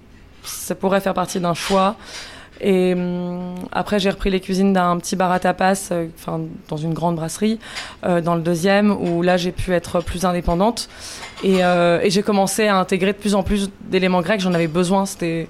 ça 0.44 0.74
pourrait 0.74 1.00
faire 1.00 1.14
partie 1.14 1.40
d'un 1.40 1.54
choix. 1.54 1.96
Et 2.62 2.92
hum, 2.92 3.54
après, 3.72 3.98
j'ai 3.98 4.10
repris 4.10 4.28
les 4.28 4.40
cuisines 4.40 4.74
d'un 4.74 4.98
petit 4.98 5.16
bar 5.16 5.32
à 5.32 5.40
tapas, 5.40 5.92
enfin 6.18 6.40
dans 6.68 6.76
une 6.76 6.92
grande 6.92 7.16
brasserie, 7.16 7.58
dans 8.02 8.34
le 8.34 8.42
deuxième, 8.42 8.90
où 8.90 9.22
là 9.22 9.38
j'ai 9.38 9.50
pu 9.50 9.72
être 9.72 10.02
plus 10.02 10.26
indépendante. 10.26 10.90
Et 11.42 11.60
j'ai 12.10 12.22
commencé 12.22 12.66
à 12.66 12.76
intégrer 12.76 13.14
de 13.14 13.18
plus 13.18 13.34
en 13.34 13.42
plus 13.42 13.70
d'éléments 13.84 14.20
grecs. 14.20 14.42
J'en 14.42 14.52
avais 14.52 14.66
besoin. 14.66 15.06
C'était 15.06 15.48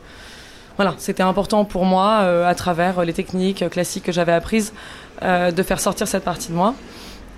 voilà, 0.77 0.95
c'était 0.99 1.23
important 1.23 1.65
pour 1.65 1.85
moi, 1.85 2.21
euh, 2.23 2.47
à 2.47 2.55
travers 2.55 3.05
les 3.05 3.13
techniques 3.13 3.69
classiques 3.71 4.05
que 4.05 4.13
j'avais 4.13 4.33
apprises, 4.33 4.73
euh, 5.23 5.51
de 5.51 5.63
faire 5.63 5.81
sortir 5.81 6.09
cette 6.09 6.25
partie 6.25 6.49
de 6.49 6.55
moi. 6.55 6.75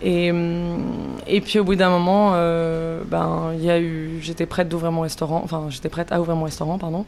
Et, 0.03 0.31
hum, 0.31 1.17
et 1.27 1.41
puis 1.41 1.59
au 1.59 1.65
bout 1.65 1.77
d'un 1.77 1.91
moment, 1.91 2.33
euh, 2.35 3.03
ben 3.07 3.53
il 3.55 3.65
y 3.65 3.71
a 3.71 3.81
eu, 3.81 4.19
j'étais 4.21 4.47
prête 4.47 4.69
d'ouvrir 4.69 4.91
mon 4.91 5.03
restaurant, 5.03 5.41
enfin 5.45 5.67
j'étais 5.71 5.89
prête 5.89 6.11
à 6.11 6.21
ouvrir 6.21 6.37
mon 6.37 6.45
restaurant, 6.45 6.79
pardon. 6.79 7.07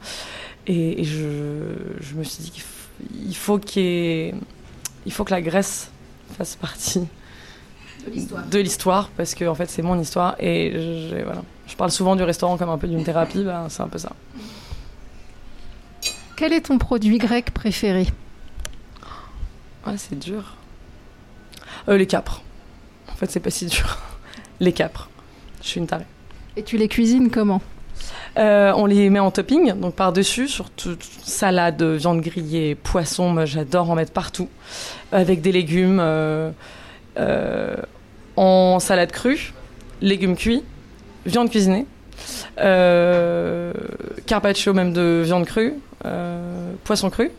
Et, 0.67 1.01
et 1.01 1.05
je, 1.05 1.75
je, 2.01 2.15
me 2.15 2.23
suis 2.23 2.45
dit 2.45 2.51
qu'il 2.51 3.37
faut 3.37 3.59
qu'il 3.59 4.35
il 5.07 5.13
faut 5.13 5.25
que 5.25 5.33
la 5.33 5.43
Grèce 5.43 5.91
fasse 6.39 6.57
partie 6.57 7.07
de 8.51 8.59
l'histoire 8.59 9.11
parce 9.17 9.35
que 9.35 9.45
en 9.45 9.55
fait 9.55 9.69
c'est 9.69 9.83
mon 9.83 9.99
histoire 9.99 10.37
et 10.39 10.73
je, 11.11 11.23
voilà. 11.25 11.43
je 11.67 11.75
parle 11.75 11.91
souvent 11.91 12.17
du 12.17 12.23
restaurant 12.23 12.57
comme 12.57 12.71
un 12.71 12.79
peu 12.79 12.87
d'une 12.87 13.05
thérapie, 13.05 13.43
ben, 13.43 13.67
c'est 13.69 13.83
un 13.83 13.89
peu 13.89 13.99
ça. 13.99 14.13
Quel 16.37 16.53
est 16.53 16.63
ton 16.63 16.79
produit 16.79 17.19
grec 17.19 17.53
préféré? 17.53 18.07
Ah, 19.87 19.97
C'est 19.97 20.19
dur. 20.19 20.57
Euh, 21.89 21.97
les 21.97 22.07
capres. 22.07 22.43
En 23.13 23.15
fait, 23.15 23.31
c'est 23.31 23.41
pas 23.41 23.51
si 23.51 23.67
dur. 23.67 23.99
Les 24.61 24.73
capres. 24.73 25.11
Je 25.63 25.69
suis 25.69 25.81
une 25.81 25.87
tarée. 25.87 26.07
Et 26.57 26.63
tu 26.63 26.77
les 26.77 26.89
cuisines 26.89 27.31
comment? 27.31 27.61
Euh, 28.37 28.73
on 28.77 28.87
les 28.87 29.11
met 29.11 29.21
en 29.21 29.31
topping, 29.31 29.73
donc 29.75 29.95
par-dessus, 29.95 30.49
sur 30.49 30.71
toute 30.71 31.03
salade, 31.03 31.83
viande 31.83 32.21
grillée, 32.21 32.75
poisson, 32.75 33.29
moi 33.29 33.45
j'adore 33.45 33.91
en 33.91 33.95
mettre 33.95 34.13
partout, 34.13 34.49
avec 35.13 35.41
des 35.41 35.53
légumes, 35.53 36.01
euh, 36.01 36.51
euh, 37.17 37.77
en 38.37 38.81
salade 38.81 39.13
crue, 39.13 39.53
légumes 40.01 40.37
cuits, 40.37 40.65
viande 41.27 41.49
cuisinée, 41.51 41.87
carpaccio 44.27 44.75
même 44.75 44.93
de 44.93 45.23
viande 45.25 45.47
crue, 45.47 45.75
poisson 46.85 47.11
cru. 47.11 47.31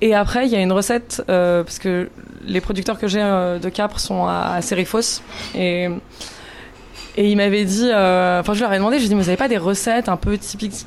Et 0.00 0.14
après, 0.14 0.46
il 0.46 0.52
y 0.52 0.56
a 0.56 0.60
une 0.60 0.72
recette, 0.72 1.24
euh, 1.28 1.64
parce 1.64 1.78
que 1.78 2.08
les 2.46 2.60
producteurs 2.60 2.98
que 2.98 3.08
j'ai 3.08 3.20
de 3.20 3.68
capre 3.68 3.98
sont 3.98 4.26
à, 4.26 4.52
à 4.54 4.62
Serifos. 4.62 5.22
Et, 5.54 5.88
et 7.16 7.30
ils 7.30 7.36
m'avaient 7.36 7.64
dit, 7.64 7.86
enfin, 7.86 8.54
je 8.54 8.60
leur 8.60 8.72
ai 8.72 8.78
demandé, 8.78 8.96
je 8.96 9.02
lui 9.02 9.06
ai 9.06 9.08
dit, 9.08 9.14
vous 9.14 9.20
n'avez 9.22 9.36
pas 9.36 9.48
des 9.48 9.58
recettes 9.58 10.08
un 10.08 10.16
peu 10.16 10.38
typiques. 10.38 10.86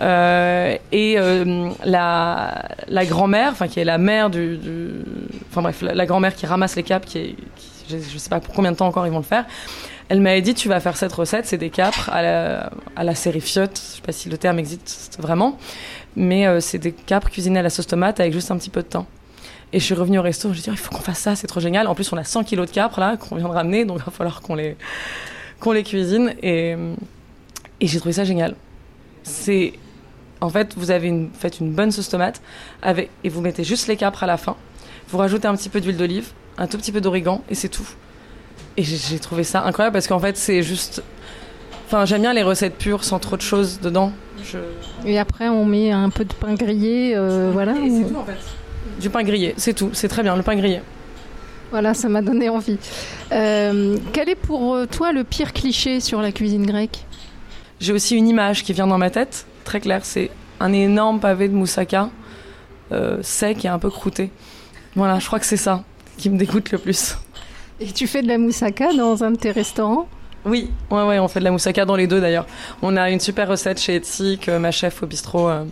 Euh, 0.00 0.76
et 0.92 1.14
euh, 1.18 1.70
la, 1.84 2.66
la 2.88 3.06
grand-mère, 3.06 3.52
enfin 3.52 3.66
qui 3.66 3.80
est 3.80 3.84
la 3.84 3.96
mère 3.96 4.28
du, 4.28 4.58
enfin 5.50 5.62
bref, 5.62 5.82
la, 5.82 6.06
grand-mère 6.06 6.34
qui 6.34 6.46
ramasse 6.46 6.76
les 6.76 6.82
capres, 6.82 7.06
qui, 7.06 7.18
est, 7.18 7.36
je, 7.88 7.96
je, 7.96 8.18
sais 8.18 8.28
pas 8.28 8.40
pour 8.40 8.54
combien 8.54 8.72
de 8.72 8.76
temps 8.76 8.86
encore 8.86 9.06
ils 9.06 9.12
vont 9.12 9.18
le 9.18 9.24
faire. 9.24 9.46
Elle 10.08 10.20
m'avait 10.20 10.42
dit 10.42 10.54
tu 10.54 10.68
vas 10.68 10.80
faire 10.80 10.96
cette 10.96 11.12
recette, 11.12 11.46
c'est 11.46 11.58
des 11.58 11.70
capres 11.70 12.10
à 12.10 12.22
la, 12.22 12.70
à 12.94 13.04
la 13.04 13.14
sérifiote, 13.14 13.76
je 13.76 13.96
sais 13.96 14.02
pas 14.02 14.12
si 14.12 14.28
le 14.28 14.38
terme 14.38 14.58
existe 14.58 15.18
vraiment, 15.20 15.58
mais 16.14 16.46
euh, 16.46 16.60
c'est 16.60 16.78
des 16.78 16.92
capres 16.92 17.28
cuisinés 17.28 17.58
à 17.58 17.62
la 17.62 17.70
sauce 17.70 17.88
tomate 17.88 18.20
avec 18.20 18.32
juste 18.32 18.50
un 18.50 18.56
petit 18.56 18.70
peu 18.70 18.82
de 18.82 18.88
temps. 18.88 19.06
Et 19.72 19.80
je 19.80 19.84
suis 19.84 19.94
revenue 19.94 20.20
au 20.20 20.22
resto, 20.22 20.52
je 20.52 20.60
dit 20.60 20.70
il 20.70 20.76
faut 20.76 20.94
qu'on 20.94 21.02
fasse 21.02 21.18
ça, 21.18 21.34
c'est 21.34 21.48
trop 21.48 21.60
génial. 21.60 21.88
En 21.88 21.96
plus 21.96 22.12
on 22.12 22.16
a 22.16 22.24
100 22.24 22.44
kilos 22.44 22.68
de 22.68 22.72
capres 22.72 23.00
là 23.00 23.16
qu'on 23.16 23.34
vient 23.34 23.48
de 23.48 23.52
ramener, 23.52 23.84
donc 23.84 23.98
il 24.00 24.04
va 24.04 24.12
falloir 24.12 24.40
qu'on 24.42 24.54
les 24.54 24.76
qu'on 25.58 25.72
les 25.72 25.82
cuisine 25.82 26.34
et 26.42 26.76
j'ai 27.80 27.98
trouvé 27.98 28.12
ça 28.12 28.24
génial. 28.24 28.54
C'est 29.24 29.72
en 30.40 30.50
fait, 30.50 30.74
vous 30.76 30.90
avez 30.90 31.28
faites 31.38 31.60
une 31.60 31.72
bonne 31.72 31.90
sauce 31.90 32.08
tomate 32.08 32.42
et 33.24 33.28
vous 33.28 33.40
mettez 33.40 33.64
juste 33.64 33.88
les 33.88 33.96
capres 33.96 34.22
à 34.22 34.26
la 34.26 34.36
fin. 34.36 34.56
Vous 35.08 35.18
rajoutez 35.18 35.48
un 35.48 35.56
petit 35.56 35.68
peu 35.68 35.80
d'huile 35.80 35.96
d'olive, 35.96 36.28
un 36.58 36.66
tout 36.66 36.76
petit 36.76 36.92
peu 36.92 37.00
d'origan 37.00 37.42
et 37.48 37.54
c'est 37.54 37.68
tout. 37.68 37.88
Et 38.76 38.82
j'ai 38.82 39.18
trouvé 39.18 39.44
ça 39.44 39.64
incroyable 39.64 39.94
parce 39.94 40.06
qu'en 40.06 40.18
fait, 40.18 40.36
c'est 40.36 40.62
juste. 40.62 41.02
Enfin, 41.86 42.04
j'aime 42.04 42.22
bien 42.22 42.34
les 42.34 42.42
recettes 42.42 42.76
pures 42.76 43.04
sans 43.04 43.18
trop 43.18 43.36
de 43.36 43.42
choses 43.42 43.80
dedans. 43.80 44.12
Je... 44.44 44.58
Et 45.06 45.18
après, 45.18 45.48
on 45.48 45.64
met 45.64 45.90
un 45.92 46.10
peu 46.10 46.24
de 46.24 46.32
pain 46.34 46.54
grillé, 46.54 47.14
euh, 47.14 47.50
voilà. 47.52 47.72
Et 47.72 47.90
c'est 47.90 48.08
tout 48.08 48.16
en 48.16 48.24
fait. 48.24 48.38
Du 49.00 49.10
pain 49.10 49.22
grillé, 49.22 49.54
c'est 49.56 49.74
tout. 49.74 49.90
C'est 49.92 50.08
très 50.08 50.22
bien, 50.22 50.36
le 50.36 50.42
pain 50.42 50.56
grillé. 50.56 50.80
Voilà, 51.70 51.94
ça 51.94 52.08
m'a 52.08 52.22
donné 52.22 52.48
envie. 52.48 52.78
Euh, 53.32 53.96
quel 54.12 54.28
est 54.28 54.36
pour 54.36 54.78
toi 54.88 55.12
le 55.12 55.24
pire 55.24 55.52
cliché 55.52 56.00
sur 56.00 56.22
la 56.22 56.32
cuisine 56.32 56.66
grecque? 56.66 57.04
J'ai 57.80 57.92
aussi 57.92 58.16
une 58.16 58.28
image 58.28 58.62
qui 58.62 58.72
vient 58.72 58.86
dans 58.86 58.98
ma 58.98 59.10
tête 59.10 59.46
très 59.66 59.80
clair, 59.80 60.00
c'est 60.04 60.30
un 60.60 60.72
énorme 60.72 61.20
pavé 61.20 61.48
de 61.48 61.54
moussaka, 61.54 62.08
euh, 62.92 63.18
sec 63.20 63.66
et 63.66 63.68
un 63.68 63.78
peu 63.78 63.90
croûté. 63.90 64.30
Voilà, 64.94 65.18
je 65.18 65.26
crois 65.26 65.38
que 65.38 65.44
c'est 65.44 65.58
ça 65.58 65.84
qui 66.16 66.30
me 66.30 66.38
dégoûte 66.38 66.70
le 66.70 66.78
plus. 66.78 67.18
Et 67.80 67.86
tu 67.92 68.06
fais 68.06 68.22
de 68.22 68.28
la 68.28 68.38
moussaka 68.38 68.92
dans 68.92 69.22
un 69.22 69.32
de 69.32 69.36
tes 69.36 69.50
restaurants? 69.50 70.08
Oui, 70.44 70.70
ouais, 70.90 71.02
ouais, 71.02 71.18
on 71.18 71.28
fait 71.28 71.40
de 71.40 71.44
la 71.44 71.50
moussaka 71.50 71.84
dans 71.84 71.96
les 71.96 72.06
deux 72.06 72.20
d'ailleurs. 72.20 72.46
On 72.82 72.96
a 72.96 73.10
une 73.10 73.20
super 73.20 73.48
recette 73.48 73.80
chez 73.80 73.96
Etsy 73.96 74.38
que 74.40 74.56
ma 74.58 74.70
chef 74.70 75.02
au 75.02 75.06
bistrot 75.06 75.48
euh, 75.48 75.64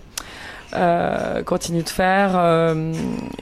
euh, 0.75 1.42
continue 1.44 1.82
de 1.82 1.88
faire, 1.88 2.32
euh, 2.34 2.92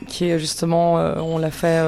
qui 0.07 0.29
est 0.29 0.39
justement, 0.39 0.95
on 0.95 1.39
l'a 1.39 1.51
fait 1.51 1.81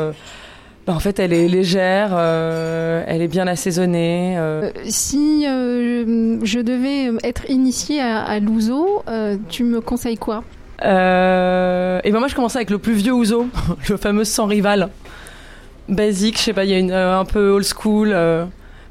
ben, 0.87 0.95
en 0.95 1.01
fait, 1.01 1.19
elle 1.19 1.33
est 1.33 1.49
légère, 1.49 2.11
euh, 2.13 3.03
elle 3.07 3.23
est 3.23 3.29
bien 3.29 3.47
assaisonnée. 3.47 4.37
Euh. 4.37 4.71
si 4.87 5.45
je 5.45 6.61
devais 6.61 7.11
être 7.27 7.49
initiée 7.49 8.01
à, 8.01 8.21
à 8.23 8.39
l'ouzo, 8.39 9.03
tu 9.49 9.65
me 9.65 9.81
conseilles 9.81 10.19
quoi? 10.19 10.45
Et 10.83 10.87
ben 10.87 12.19
moi, 12.19 12.29
je 12.29 12.35
commençais 12.35 12.59
avec 12.59 12.71
le 12.71 12.79
plus 12.79 12.93
vieux 12.95 13.13
ouzo, 13.13 13.47
le 13.89 13.97
fameux 13.97 14.25
sans 14.25 14.47
rival, 14.47 14.91
basique. 15.89 16.39
Je 16.39 16.43
sais 16.43 16.53
pas, 16.53 16.65
il 16.65 16.71
y 16.71 16.75
a 16.75 16.79
une 16.79 16.93
un 16.93 17.25
peu 17.25 17.51
old 17.51 17.65
school 17.65 18.17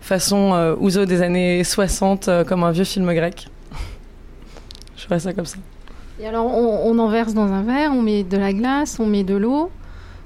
façon 0.01 0.75
ouzo 0.79 1.05
des 1.05 1.21
années 1.21 1.63
60, 1.63 2.29
comme 2.47 2.63
un 2.63 2.71
vieux 2.71 2.83
film 2.83 3.13
grec. 3.13 3.47
je 4.97 5.03
ferais 5.03 5.19
ça 5.19 5.33
comme 5.33 5.45
ça. 5.45 5.57
Et 6.19 6.27
alors, 6.27 6.45
on, 6.45 6.91
on 6.91 6.99
en 6.99 7.09
verse 7.09 7.33
dans 7.33 7.51
un 7.51 7.63
verre, 7.63 7.91
on 7.91 8.01
met 8.01 8.23
de 8.23 8.37
la 8.37 8.53
glace, 8.53 8.97
on 8.99 9.05
met 9.05 9.23
de 9.23 9.35
l'eau. 9.35 9.71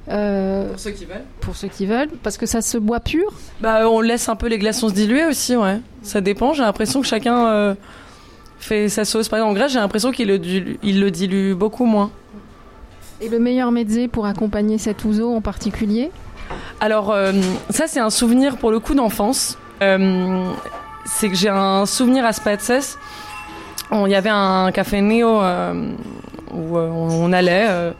Euh, 0.09 0.69
pour 0.69 0.79
ceux 0.79 0.91
qui 0.91 1.05
veulent. 1.05 1.23
Pour 1.41 1.55
ceux 1.55 1.67
qui 1.67 1.85
veulent, 1.85 2.09
parce 2.23 2.37
que 2.37 2.45
ça 2.45 2.61
se 2.61 2.77
boit 2.77 2.99
pur. 2.99 3.33
Bah, 3.59 3.89
on 3.89 3.99
laisse 3.99 4.29
un 4.29 4.35
peu 4.35 4.47
les 4.47 4.57
glaçons 4.57 4.89
se 4.89 4.93
diluer 4.93 5.25
aussi, 5.25 5.55
ouais. 5.55 5.79
Ça 6.01 6.21
dépend. 6.21 6.53
J'ai 6.53 6.63
l'impression 6.63 7.01
que 7.01 7.07
chacun 7.07 7.47
euh, 7.47 7.75
fait 8.59 8.89
sa 8.89 9.05
sauce. 9.05 9.27
Par 9.27 9.39
exemple, 9.39 9.51
en 9.51 9.55
Grèce, 9.55 9.73
j'ai 9.73 9.79
l'impression 9.79 10.11
qu'il 10.11 10.29
le, 10.29 10.39
dilue, 10.39 10.77
il 10.81 11.01
le 11.01 11.11
dilue 11.11 11.53
beaucoup 11.53 11.85
moins. 11.85 12.11
Et 13.19 13.29
le 13.29 13.39
meilleur 13.39 13.71
mezzé 13.71 14.07
pour 14.07 14.25
accompagner 14.25 14.77
cet 14.77 15.03
ouzo 15.03 15.33
en 15.33 15.41
particulier? 15.41 16.11
Alors, 16.79 17.11
euh, 17.11 17.33
ça, 17.69 17.87
c'est 17.87 17.99
un 17.99 18.09
souvenir 18.09 18.57
pour 18.57 18.71
le 18.71 18.79
coup 18.79 18.93
d'enfance. 18.93 19.57
Euh, 19.81 20.51
c'est 21.05 21.29
que 21.29 21.35
j'ai 21.35 21.49
un 21.49 21.85
souvenir 21.85 22.25
à 22.25 22.33
Spatses. 22.33 22.97
Il 23.91 24.11
y 24.11 24.15
avait 24.15 24.29
un 24.29 24.71
café 24.73 24.99
néo 24.99 25.39
où 26.51 26.77
on 26.77 27.31
allait 27.31 27.93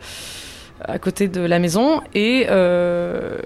à 0.84 0.98
côté 0.98 1.28
de 1.28 1.40
la 1.40 1.58
maison 1.58 2.00
et 2.14 2.46
euh, 2.48 3.38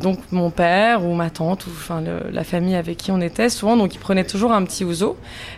donc 0.00 0.18
mon 0.32 0.50
père 0.50 1.04
ou 1.04 1.14
ma 1.14 1.30
tante 1.30 1.66
ou 1.66 1.70
enfin 1.70 2.02
la 2.30 2.44
famille 2.44 2.74
avec 2.74 2.98
qui 2.98 3.10
on 3.10 3.20
était 3.20 3.48
souvent 3.48 3.76
donc 3.76 3.94
ils 3.94 3.98
prenaient 3.98 4.24
toujours 4.24 4.52
un 4.52 4.62
petit 4.64 4.84
ouzo 4.84 5.16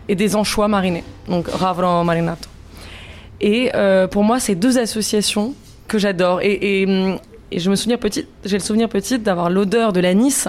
et 0.08 0.14
des 0.14 0.36
anchois 0.36 0.68
marinés 0.68 1.04
donc 1.28 1.48
ravro 1.48 2.04
marinato 2.04 2.48
et 3.40 3.70
euh, 3.74 4.06
pour 4.06 4.22
moi 4.22 4.38
c'est 4.38 4.54
deux 4.54 4.78
associations 4.78 5.54
que 5.88 5.98
j'adore 5.98 6.40
et, 6.42 6.82
et, 6.82 6.86
et 7.50 7.58
je 7.58 7.70
me 7.70 7.76
souviens 7.76 7.98
petite 7.98 8.28
j'ai 8.44 8.56
le 8.56 8.62
souvenir 8.62 8.88
petite 8.88 9.22
d'avoir 9.22 9.50
l'odeur 9.50 9.92
de 9.92 10.00
l'anis 10.00 10.48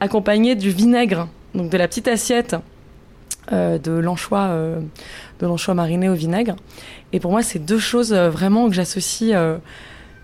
accompagnée 0.00 0.54
du 0.54 0.70
vinaigre 0.70 1.28
donc 1.54 1.70
de 1.70 1.76
la 1.76 1.88
petite 1.88 2.08
assiette 2.08 2.56
euh, 3.52 3.78
de 3.78 3.92
l'anchois 3.92 4.48
euh, 4.48 4.80
de 5.40 5.46
l'anchois 5.46 5.74
mariné 5.74 6.08
au 6.08 6.14
vinaigre 6.14 6.56
et 7.12 7.20
pour 7.20 7.30
moi 7.30 7.42
c'est 7.42 7.58
deux 7.58 7.78
choses 7.78 8.12
euh, 8.12 8.30
vraiment 8.30 8.68
que 8.68 8.74
j'associe 8.74 9.36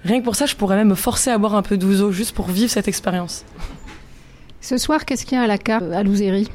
Rien 0.02 0.21
que 0.21 0.25
pour 0.25 0.35
ça, 0.35 0.47
je 0.47 0.57
pourrais 0.57 0.76
même 0.76 0.88
me 0.88 0.95
forcer 0.95 1.29
à 1.29 1.37
boire 1.37 1.55
un 1.55 1.61
peu 1.61 1.76
d'ouzo 1.76 2.11
juste 2.11 2.35
pour 2.35 2.47
vivre 2.47 2.71
cette 2.71 2.88
expérience. 2.88 3.45
Ce 4.62 4.79
soir, 4.79 5.05
qu'est-ce 5.05 5.26
qu'il 5.26 5.37
y 5.37 5.38
a 5.38 5.45
à 5.45 5.47
la 5.47 5.59
carte 5.59 5.93
à 5.93 6.02
Louzéry 6.02 6.49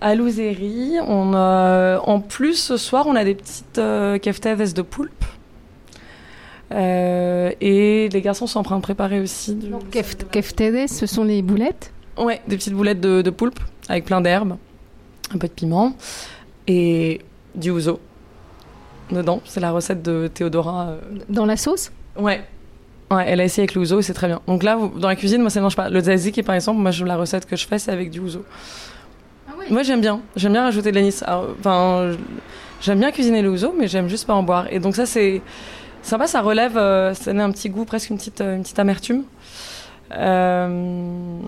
À 0.00 0.14
Louzéry, 0.14 0.98
on 1.04 1.34
a, 1.34 1.98
en 1.98 2.20
plus 2.20 2.54
ce 2.54 2.76
soir, 2.76 3.08
on 3.08 3.16
a 3.16 3.24
des 3.24 3.34
petites 3.34 3.80
keftedes 4.22 4.72
de 4.72 4.82
poulpe. 4.82 5.24
Euh, 6.72 7.50
et 7.60 8.08
les 8.12 8.20
garçons 8.20 8.46
sont 8.46 8.60
en 8.60 8.62
train 8.62 8.76
de 8.76 8.82
préparer 8.82 9.20
aussi. 9.20 9.54
Du... 9.54 9.68
Donc, 9.68 9.82
keftedes, 10.30 10.88
ce 10.88 11.06
sont 11.06 11.24
les 11.24 11.42
boulettes? 11.42 11.92
Ouais, 12.18 12.40
des 12.46 12.56
petites 12.56 12.74
boulettes 12.74 13.00
de, 13.00 13.22
de 13.22 13.30
poulpe 13.30 13.58
avec 13.88 14.04
plein 14.04 14.20
d'herbes, 14.20 14.56
un 15.34 15.38
peu 15.38 15.48
de 15.48 15.52
piment 15.52 15.94
et 16.66 17.20
du 17.54 17.70
ouzo 17.70 17.98
dedans. 19.10 19.40
C'est 19.44 19.60
la 19.60 19.72
recette 19.72 20.02
de 20.02 20.28
Théodora. 20.32 20.88
euh. 20.90 21.00
Dans 21.28 21.46
la 21.46 21.56
sauce? 21.56 21.90
Ouais. 22.16 22.42
Ouais, 23.10 23.24
elle 23.26 23.40
a 23.40 23.44
essayé 23.44 23.62
avec 23.62 23.74
le 23.74 23.80
ouzo 23.80 23.98
et 23.98 24.02
c'est 24.02 24.14
très 24.14 24.28
bien. 24.28 24.40
Donc 24.46 24.62
là, 24.62 24.76
vous- 24.76 24.96
dans 24.96 25.08
la 25.08 25.16
cuisine, 25.16 25.40
moi 25.40 25.50
ça 25.50 25.58
ne 25.58 25.64
mange 25.64 25.74
pas. 25.74 25.88
Le 25.88 26.00
tzatziki, 26.00 26.44
par 26.44 26.54
exemple, 26.54 26.80
moi 26.80 26.92
je- 26.92 27.04
la 27.04 27.16
recette 27.16 27.46
que 27.46 27.56
je 27.56 27.66
fais, 27.66 27.78
c'est 27.80 27.90
avec 27.90 28.10
du 28.10 28.20
ouzo. 28.20 28.44
Moi 29.68 29.82
j'aime 29.82 30.00
bien. 30.00 30.20
J'aime 30.36 30.52
bien 30.52 30.62
rajouter 30.62 30.90
de 30.92 30.96
l'anis. 30.96 31.24
Enfin, 31.26 32.12
j'aime 32.80 33.00
bien 33.00 33.10
cuisiner 33.10 33.42
le 33.42 33.50
ouzo, 33.50 33.74
mais 33.76 33.88
j'aime 33.88 34.08
juste 34.08 34.26
pas 34.26 34.34
en 34.34 34.42
boire. 34.44 34.66
Et 34.72 34.78
donc 34.78 34.94
ça, 34.94 35.06
c'est 35.06 35.42
sympa, 36.02 36.26
ça 36.26 36.40
relève, 36.40 36.76
euh, 36.76 37.14
ça 37.14 37.32
donne 37.32 37.40
un 37.40 37.50
petit 37.50 37.68
goût, 37.70 37.84
presque 37.84 38.10
une 38.10 38.16
petite, 38.18 38.40
euh, 38.40 38.56
une 38.56 38.62
petite 38.62 38.78
amertume. 38.78 39.22
Euh, 40.12 41.40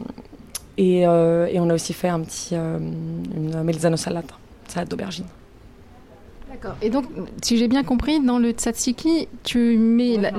et, 0.78 1.06
euh, 1.06 1.46
et 1.50 1.58
on 1.60 1.68
a 1.70 1.74
aussi 1.74 1.92
fait 1.92 2.08
un 2.08 2.20
petit, 2.20 2.50
euh, 2.52 2.78
une 2.78 3.62
mezzano 3.62 3.96
salata, 3.96 4.34
salade 4.68 4.88
d'aubergine. 4.88 5.26
D'accord. 6.50 6.76
Et 6.82 6.90
donc, 6.90 7.06
si 7.42 7.56
j'ai 7.56 7.68
bien 7.68 7.82
compris, 7.82 8.20
dans 8.20 8.38
le 8.38 8.50
tzatziki, 8.52 9.28
tu 9.42 9.76
mets 9.78 10.16
la- 10.18 10.32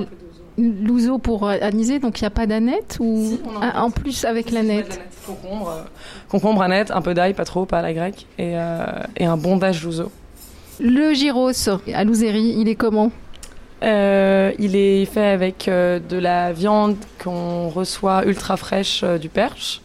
l'ouzo 0.57 1.17
pour 1.17 1.47
aniser, 1.49 1.99
donc 1.99 2.19
il 2.21 2.23
n'y 2.23 2.27
a 2.27 2.31
pas 2.31 2.45
d'aneth 2.45 2.97
ou 2.99 3.31
Si, 3.31 3.39
Ah, 3.61 3.83
en 3.83 3.89
plus 3.91 4.23
avec 4.23 4.51
l'aneth 4.51 5.01
Concombre, 5.25 5.69
euh, 5.69 5.83
concombre, 6.29 6.61
aneth, 6.61 6.91
un 6.91 7.01
peu 7.01 7.13
d'ail, 7.13 7.33
pas 7.33 7.45
trop, 7.45 7.65
pas 7.65 7.79
à 7.79 7.81
la 7.81 7.93
grecque, 7.93 8.27
et, 8.37 8.51
euh, 8.57 8.85
et 9.17 9.25
un 9.25 9.37
bon 9.37 9.57
dash 9.57 9.81
d'ouzo. 9.81 10.11
Le 10.79 11.13
gyros 11.13 11.51
à 11.93 12.03
l'ouzéri, 12.03 12.55
il 12.59 12.67
est 12.67 12.75
comment? 12.75 13.11
Euh, 13.83 14.53
il 14.59 14.75
est 14.77 15.05
fait 15.05 15.27
avec 15.27 15.67
euh, 15.67 15.99
de 15.99 16.17
la 16.17 16.53
viande 16.53 16.95
qu'on 17.21 17.67
reçoit 17.67 18.25
ultra 18.25 18.55
fraîche 18.55 19.01
euh, 19.03 19.17
du 19.17 19.27
Perche, 19.27 19.81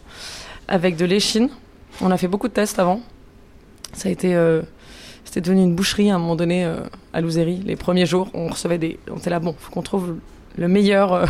avec 0.69 0.95
de 0.95 1.05
l'échine. 1.05 1.49
On 1.99 2.09
a 2.09 2.17
fait 2.17 2.29
beaucoup 2.29 2.47
de 2.47 2.53
tests 2.53 2.79
avant. 2.79 3.01
Ça 3.91 4.07
a 4.07 4.11
été, 4.11 4.37
c'était 5.25 5.41
devenu 5.41 5.63
une 5.63 5.73
boucherie 5.73 6.11
à 6.11 6.15
un 6.15 6.19
moment 6.19 6.35
donné 6.35 6.63
à 7.11 7.21
Louzéry. 7.21 7.59
Les 7.65 7.75
premiers 7.75 8.05
jours, 8.05 8.29
on 8.35 8.47
recevait 8.47 8.77
des, 8.77 8.99
on 9.11 9.17
était 9.17 9.31
là 9.31 9.39
bon, 9.39 9.55
faut 9.59 9.71
qu'on 9.71 9.81
trouve 9.81 10.15
le 10.55 10.67
meilleur. 10.67 11.25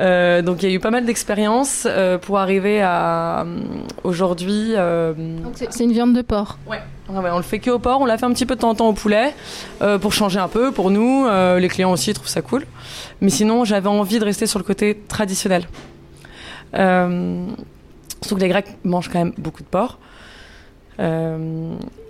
Euh. 0.00 0.42
Donc 0.42 0.62
il 0.62 0.68
y 0.68 0.72
a 0.72 0.74
eu 0.74 0.80
pas 0.80 0.90
mal 0.90 1.04
d'expériences 1.04 1.86
euh, 1.88 2.18
pour 2.18 2.38
arriver 2.38 2.82
à 2.82 3.42
euh, 3.42 3.60
aujourd'hui. 4.02 4.72
euh, 4.76 5.12
C'est 5.54 5.84
une 5.84 5.92
viande 5.92 6.14
de 6.14 6.22
porc. 6.22 6.58
Ouais, 6.66 6.80
ouais, 7.08 7.30
on 7.32 7.36
le 7.36 7.42
fait 7.42 7.58
que 7.58 7.70
au 7.70 7.78
porc. 7.78 8.00
On 8.00 8.06
l'a 8.06 8.18
fait 8.18 8.26
un 8.26 8.32
petit 8.32 8.46
peu 8.46 8.56
de 8.56 8.60
temps 8.60 8.70
en 8.70 8.74
temps 8.74 8.88
au 8.88 8.92
poulet 8.92 9.34
pour 10.00 10.12
changer 10.12 10.38
un 10.40 10.48
peu 10.48 10.72
pour 10.72 10.90
nous. 10.90 11.26
Les 11.58 11.68
clients 11.68 11.92
aussi 11.92 12.12
trouvent 12.14 12.28
ça 12.28 12.42
cool. 12.42 12.66
Mais 13.20 13.30
sinon, 13.30 13.64
j'avais 13.64 13.88
envie 13.88 14.18
de 14.18 14.24
rester 14.24 14.46
sur 14.46 14.58
le 14.58 14.64
côté 14.64 15.00
traditionnel. 15.08 15.64
Surtout 16.72 18.36
que 18.36 18.40
les 18.40 18.48
Grecs 18.48 18.76
mangent 18.84 19.08
quand 19.08 19.18
même 19.18 19.34
beaucoup 19.38 19.62
de 19.62 19.68
porc. 19.68 19.98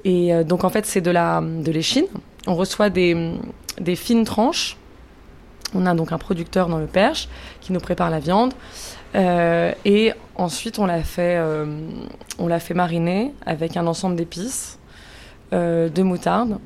Et 0.04 0.44
donc 0.44 0.64
en 0.64 0.70
fait, 0.70 0.86
c'est 0.86 1.00
de 1.00 1.10
la 1.10 1.42
de 1.42 1.70
l'échine. 1.70 2.06
On 2.46 2.54
reçoit 2.54 2.90
des, 2.90 3.32
des 3.80 3.96
fines 3.96 4.24
tranches. 4.24 4.76
On 5.74 5.86
a 5.86 5.94
donc 5.94 6.12
un 6.12 6.18
producteur 6.18 6.68
dans 6.68 6.78
le 6.78 6.86
Perche 6.86 7.28
qui 7.60 7.72
nous 7.72 7.80
prépare 7.80 8.10
la 8.10 8.20
viande. 8.20 8.52
Euh, 9.14 9.72
et 9.84 10.12
ensuite, 10.36 10.78
on 10.78 10.86
l'a 10.86 11.02
fait, 11.02 11.36
euh, 11.36 11.66
on 12.38 12.46
l'a 12.48 12.60
fait 12.60 12.74
mariner 12.74 13.32
avec 13.46 13.76
un 13.76 13.86
ensemble 13.86 14.16
d'épices, 14.16 14.78
euh, 15.52 15.88
de 15.88 16.02
moutarde. 16.02 16.58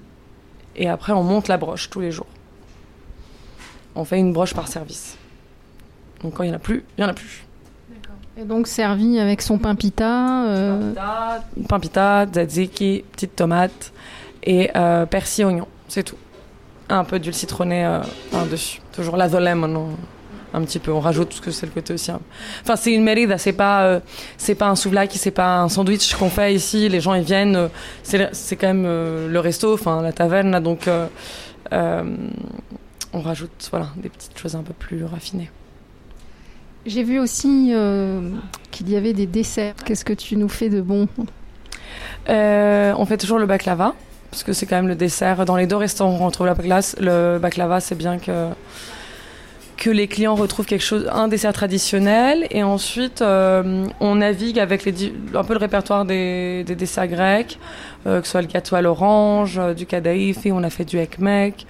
Et 0.76 0.88
après, 0.88 1.12
on 1.12 1.22
monte 1.22 1.48
la 1.48 1.56
broche 1.56 1.90
tous 1.90 2.00
les 2.00 2.10
jours. 2.10 2.26
On 3.94 4.04
fait 4.04 4.18
une 4.18 4.32
broche 4.32 4.54
par 4.54 4.68
service. 4.68 5.16
Donc 6.22 6.34
quand 6.34 6.42
il 6.44 6.48
n'y 6.48 6.52
en 6.52 6.56
a 6.56 6.60
plus, 6.60 6.84
il 6.96 7.02
n'y 7.02 7.06
en 7.06 7.10
a 7.10 7.14
plus. 7.14 7.44
Et 8.36 8.44
donc 8.44 8.68
servi 8.68 9.18
avec 9.18 9.42
son 9.42 9.58
pain 9.58 9.74
pita. 9.74 10.44
euh, 10.46 10.92
Pain 11.68 11.80
pita, 11.80 12.26
tzatziki, 12.26 13.04
petite 13.12 13.34
tomate 13.34 13.92
et 14.44 14.70
euh, 14.76 15.06
persil 15.06 15.44
oignon. 15.44 15.66
C'est 15.88 16.04
tout. 16.04 16.16
Un 16.88 17.04
peu 17.04 17.18
d'huile 17.18 17.34
citronnée 17.34 17.84
euh, 17.84 18.00
par-dessus. 18.30 18.80
Toujours 18.92 19.16
la 19.16 19.28
dolem 19.28 19.60
maintenant. 19.60 19.88
Un 20.54 20.62
petit 20.62 20.78
peu, 20.78 20.90
on 20.90 21.00
rajoute 21.00 21.28
parce 21.28 21.40
que 21.40 21.50
c'est 21.50 21.66
le 21.66 21.72
côté 21.72 21.92
aussi. 21.92 22.10
hein. 22.10 22.20
Enfin, 22.62 22.76
c'est 22.76 22.94
une 22.94 23.04
merida, 23.04 23.36
c'est 23.36 23.52
pas, 23.52 23.82
euh, 23.82 24.00
c'est 24.38 24.54
pas 24.54 24.68
un 24.68 24.76
souvlaki, 24.76 25.18
c'est 25.18 25.30
pas 25.30 25.58
un 25.58 25.68
sandwich 25.68 26.14
qu'on 26.14 26.30
fait 26.30 26.54
ici. 26.54 26.88
Les 26.88 27.02
gens 27.02 27.12
ils 27.12 27.22
viennent, 27.22 27.54
euh, 27.54 27.68
c'est, 28.02 28.56
quand 28.56 28.68
même 28.68 28.86
euh, 28.86 29.28
le 29.28 29.40
resto, 29.40 29.74
enfin 29.74 30.00
la 30.00 30.12
taverne, 30.12 30.50
là, 30.52 30.60
donc 30.60 30.88
on 31.70 33.20
rajoute 33.20 33.68
voilà 33.70 33.88
des 33.96 34.08
petites 34.08 34.38
choses 34.38 34.54
un 34.56 34.62
peu 34.62 34.72
plus 34.72 35.04
raffinées. 35.04 35.50
J'ai 36.86 37.02
vu 37.02 37.18
aussi 37.18 37.70
qu'il 38.70 38.88
y 38.88 38.96
avait 38.96 39.12
des 39.12 39.26
desserts. 39.26 39.74
Qu'est-ce 39.84 40.06
que 40.06 40.14
tu 40.14 40.36
nous 40.36 40.48
fais 40.48 40.70
de 40.70 40.80
bon? 40.80 41.08
On 42.26 43.04
fait 43.06 43.18
toujours 43.18 43.38
le 43.38 43.44
baklava, 43.44 43.94
parce 44.30 44.42
que 44.42 44.52
c'est 44.52 44.66
quand 44.66 44.76
même 44.76 44.88
le 44.88 44.94
dessert. 44.94 45.44
Dans 45.44 45.56
les 45.56 45.66
deux 45.66 45.76
restaurants 45.76 46.12
où 46.12 46.22
on 46.22 46.26
retrouve 46.26 46.46
la 46.46 46.54
glace, 46.54 46.96
le 47.00 47.38
baklava, 47.38 47.80
c'est 47.80 47.94
bien 47.94 48.18
que, 48.18 48.48
que 49.76 49.90
les 49.90 50.08
clients 50.08 50.34
retrouvent 50.34 50.66
quelque 50.66 50.84
chose, 50.84 51.08
un 51.12 51.28
dessert 51.28 51.52
traditionnel. 51.52 52.46
Et 52.50 52.62
ensuite, 52.62 53.22
euh, 53.22 53.86
on 54.00 54.16
navigue 54.16 54.58
avec 54.58 54.84
les, 54.84 55.12
un 55.34 55.44
peu 55.44 55.54
le 55.54 55.60
répertoire 55.60 56.04
des, 56.04 56.64
des 56.64 56.74
desserts 56.74 57.08
grecs, 57.08 57.58
euh, 58.06 58.20
que 58.20 58.26
ce 58.26 58.32
soit 58.32 58.42
le 58.42 58.48
gâteau 58.48 58.76
à 58.76 58.82
l'orange, 58.82 59.58
euh, 59.58 59.74
du 59.74 59.86
kadaifi, 59.86 60.52
on 60.52 60.62
a 60.62 60.70
fait 60.70 60.84
du 60.84 60.98
ekmek. 60.98 61.66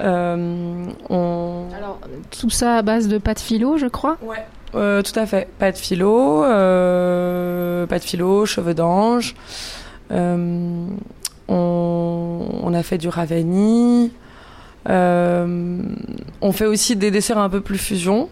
On... 0.00 1.66
Alors, 1.76 2.00
tout 2.30 2.50
ça 2.50 2.78
à 2.78 2.82
base 2.82 3.08
de 3.08 3.18
pâte 3.18 3.40
philo, 3.40 3.78
je 3.78 3.86
crois? 3.86 4.16
Ouais. 4.22 4.44
Tout 4.72 5.12
à 5.16 5.26
fait. 5.26 5.48
Euh, 5.60 7.86
pas 7.86 7.98
de 7.98 8.04
philo, 8.04 8.46
cheveux 8.46 8.72
d'ange. 8.72 9.34
On, 11.52 12.46
on 12.62 12.74
a 12.74 12.82
fait 12.82 12.98
du 12.98 13.08
ravani. 13.08 14.10
Euh, 14.88 15.78
on 16.40 16.52
fait 16.52 16.66
aussi 16.66 16.96
des 16.96 17.10
desserts 17.10 17.38
un 17.38 17.48
peu 17.48 17.60
plus 17.60 17.78
fusion. 17.78 18.28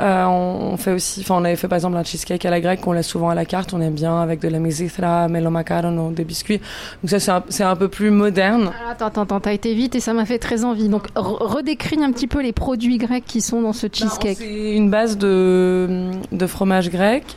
Euh, 0.00 0.24
on, 0.24 0.76
fait 0.78 0.92
aussi, 0.92 1.20
enfin, 1.20 1.34
on 1.38 1.44
avait 1.44 1.56
fait 1.56 1.68
par 1.68 1.76
exemple 1.76 1.98
un 1.98 2.02
cheesecake 2.02 2.46
à 2.46 2.50
la 2.50 2.62
grecque 2.62 2.80
qu'on 2.80 2.92
laisse 2.92 3.06
souvent 3.06 3.28
à 3.28 3.34
la 3.34 3.44
carte. 3.44 3.74
On 3.74 3.80
aime 3.80 3.92
bien 3.92 4.20
avec 4.20 4.40
de 4.40 4.48
la 4.48 4.58
mesitra, 4.58 5.28
melo 5.28 5.50
macaron, 5.50 6.10
des 6.10 6.24
biscuits. 6.24 6.60
Donc 7.02 7.10
ça, 7.20 7.44
c'est 7.48 7.62
un, 7.62 7.76
peu 7.76 7.88
plus 7.88 8.10
moderne. 8.10 8.62
Alors, 8.62 8.90
Attends, 8.90 9.06
attends, 9.06 9.22
attends, 9.22 9.40
t'as 9.40 9.52
été 9.52 9.74
vite 9.74 9.94
et 9.94 10.00
ça 10.00 10.14
m'a 10.14 10.24
fait 10.24 10.38
très 10.38 10.64
envie. 10.64 10.88
Donc, 10.88 11.08
re- 11.14 11.42
redécris 11.44 12.02
un 12.02 12.10
petit 12.10 12.26
peu 12.26 12.42
les 12.42 12.52
produits 12.52 12.96
grecs 12.98 13.24
qui 13.26 13.42
sont 13.42 13.60
dans 13.60 13.74
ce 13.74 13.86
cheesecake. 13.92 14.38
Ben, 14.38 14.46
C'est 14.46 14.72
une 14.72 14.90
base 14.90 15.18
de, 15.18 16.10
de 16.32 16.46
fromage 16.46 16.90
grec 16.90 17.36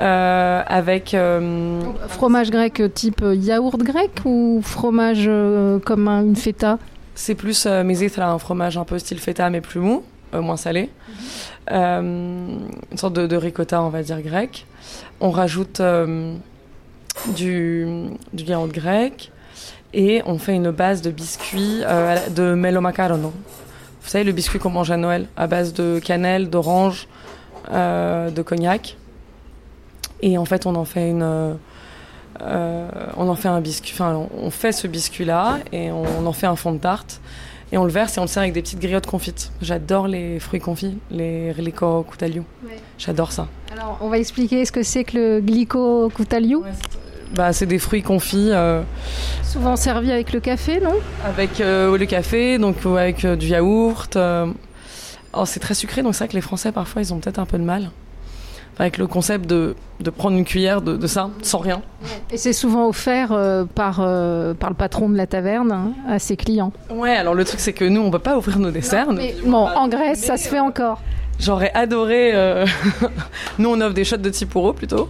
euh, 0.00 0.62
avec. 0.66 1.14
euh, 1.14 1.80
Fromage 2.08 2.50
grec 2.50 2.82
type 2.94 3.22
yaourt 3.32 3.78
grec 3.78 4.10
ou 4.24 4.60
fromage 4.62 5.24
euh, 5.26 5.78
comme 5.78 6.08
un- 6.08 6.22
une 6.22 6.36
feta? 6.36 6.78
C'est 7.14 7.34
plus 7.34 7.66
mesitra, 7.66 8.26
un 8.26 8.38
fromage 8.38 8.76
un 8.76 8.84
peu 8.84 8.98
style 8.98 9.20
feta 9.20 9.48
mais 9.50 9.60
plus 9.60 9.78
mou, 9.80 10.02
moins 10.32 10.56
salé. 10.56 10.90
Une 11.70 12.68
sorte 12.96 13.14
de, 13.14 13.26
de 13.28 13.36
ricotta, 13.36 13.80
on 13.82 13.88
va 13.88 14.02
dire 14.02 14.20
grec. 14.20 14.66
On 15.20 15.30
rajoute 15.30 15.80
du, 17.36 17.86
du 18.32 18.44
yaourt 18.44 18.68
grec 18.72 19.30
et 19.92 20.22
on 20.26 20.38
fait 20.38 20.56
une 20.56 20.72
base 20.72 21.02
de 21.02 21.10
biscuits 21.12 21.82
de 22.34 22.54
melo 22.54 22.80
macarono. 22.80 23.32
Vous 24.02 24.10
savez, 24.10 24.24
le 24.24 24.32
biscuit 24.32 24.58
qu'on 24.58 24.70
mange 24.70 24.90
à 24.90 24.96
Noël, 24.96 25.26
à 25.36 25.46
base 25.46 25.72
de 25.72 26.00
cannelle, 26.04 26.50
d'orange, 26.50 27.06
de 27.70 28.42
cognac. 28.42 28.96
Et 30.26 30.38
en 30.38 30.44
fait, 30.46 30.64
on 30.66 30.74
en 30.74 30.84
fait 30.86 31.10
une. 31.10 31.22
euh, 31.22 31.52
euh, 32.42 32.88
on 33.16 33.28
en 33.28 33.34
fait 33.36 33.48
un 33.48 33.60
biscuit. 33.60 33.92
Enfin, 33.94 34.26
on- 34.42 34.50
fait 34.50 34.72
ce 34.72 34.86
biscuit-là 34.86 35.58
et 35.72 35.90
on 35.92 36.26
en 36.26 36.32
fait 36.32 36.46
un 36.46 36.56
fond 36.56 36.72
de 36.72 36.78
tarte. 36.78 37.20
Et 37.72 37.78
on 37.78 37.84
le 37.84 37.90
verse 37.90 38.16
et 38.16 38.20
on 38.20 38.24
le 38.24 38.28
sert 38.28 38.42
avec 38.42 38.52
des 38.54 38.62
petites 38.62 38.78
griottes 38.80 39.06
confites. 39.06 39.50
J'adore 39.60 40.06
les 40.08 40.38
fruits 40.40 40.60
confits, 40.60 40.96
les. 41.10 41.52
Ouais. 41.52 42.76
J'adore 42.98 43.32
ça. 43.32 43.48
Alors, 43.72 43.98
on 44.00 44.08
va 44.08 44.18
expliquer 44.18 44.64
ce 44.64 44.72
que 44.72 44.82
c'est 44.82 45.04
que 45.04 45.16
le 45.18 45.40
glico 45.40 46.08
cutalio. 46.10 46.64
Bah, 47.34 47.52
c'est 47.52 47.66
des 47.66 47.78
fruits 47.80 48.02
confits 48.02 48.50
euh, 48.52 48.82
Souvent 49.42 49.74
servi 49.76 50.12
avec 50.12 50.32
le 50.32 50.38
café, 50.40 50.80
non? 50.80 50.94
avec 51.24 51.60
euh, 51.60 51.96
le 51.98 52.06
café, 52.06 52.58
donc 52.58 52.76
euh, 52.86 52.96
avec 52.96 53.24
euh, 53.24 53.34
du 53.36 53.48
yaourt. 53.48 54.14
euh. 54.16 54.46
Alors, 55.32 55.48
c'est 55.48 55.58
très 55.60 55.74
sucré, 55.74 56.02
donc 56.02 56.14
c'est 56.14 56.24
vrai 56.24 56.28
que 56.28 56.34
les 56.34 56.40
Français 56.40 56.70
parfois 56.70 57.02
ils 57.02 57.12
ont 57.12 57.18
peut-être 57.18 57.40
un 57.40 57.46
peu 57.46 57.58
de 57.58 57.64
mal 57.64 57.90
avec 58.78 58.98
le 58.98 59.06
concept 59.06 59.46
de, 59.46 59.76
de 60.00 60.10
prendre 60.10 60.36
une 60.36 60.44
cuillère 60.44 60.82
de, 60.82 60.96
de 60.96 61.06
ça 61.06 61.30
sans 61.42 61.58
rien. 61.58 61.80
Et 62.30 62.36
c'est 62.36 62.52
souvent 62.52 62.88
offert 62.88 63.30
euh, 63.32 63.64
par, 63.64 63.98
euh, 64.00 64.52
par 64.54 64.70
le 64.70 64.76
patron 64.76 65.08
de 65.08 65.16
la 65.16 65.26
taverne 65.26 65.70
hein, 65.72 65.92
à 66.08 66.18
ses 66.18 66.36
clients. 66.36 66.72
Ouais, 66.90 67.14
alors 67.16 67.34
le 67.34 67.44
truc 67.44 67.60
c'est 67.60 67.72
que 67.72 67.84
nous 67.84 68.00
on 68.00 68.10
peut 68.10 68.18
pas 68.18 68.36
ouvrir 68.36 68.58
nos 68.58 68.70
desserts. 68.70 69.12
Mais 69.12 69.34
bon, 69.44 69.66
en 69.68 69.88
Grèce, 69.88 70.24
ça 70.24 70.36
se 70.36 70.48
fait 70.48 70.60
encore. 70.60 71.00
J'aurais 71.40 71.72
adoré. 71.74 72.30
euh, 72.34 72.64
Nous, 73.58 73.68
on 73.68 73.80
offre 73.80 73.94
des 73.94 74.04
shots 74.04 74.18
de 74.18 74.30
Tipuro 74.30 74.72
plutôt. 74.72 75.08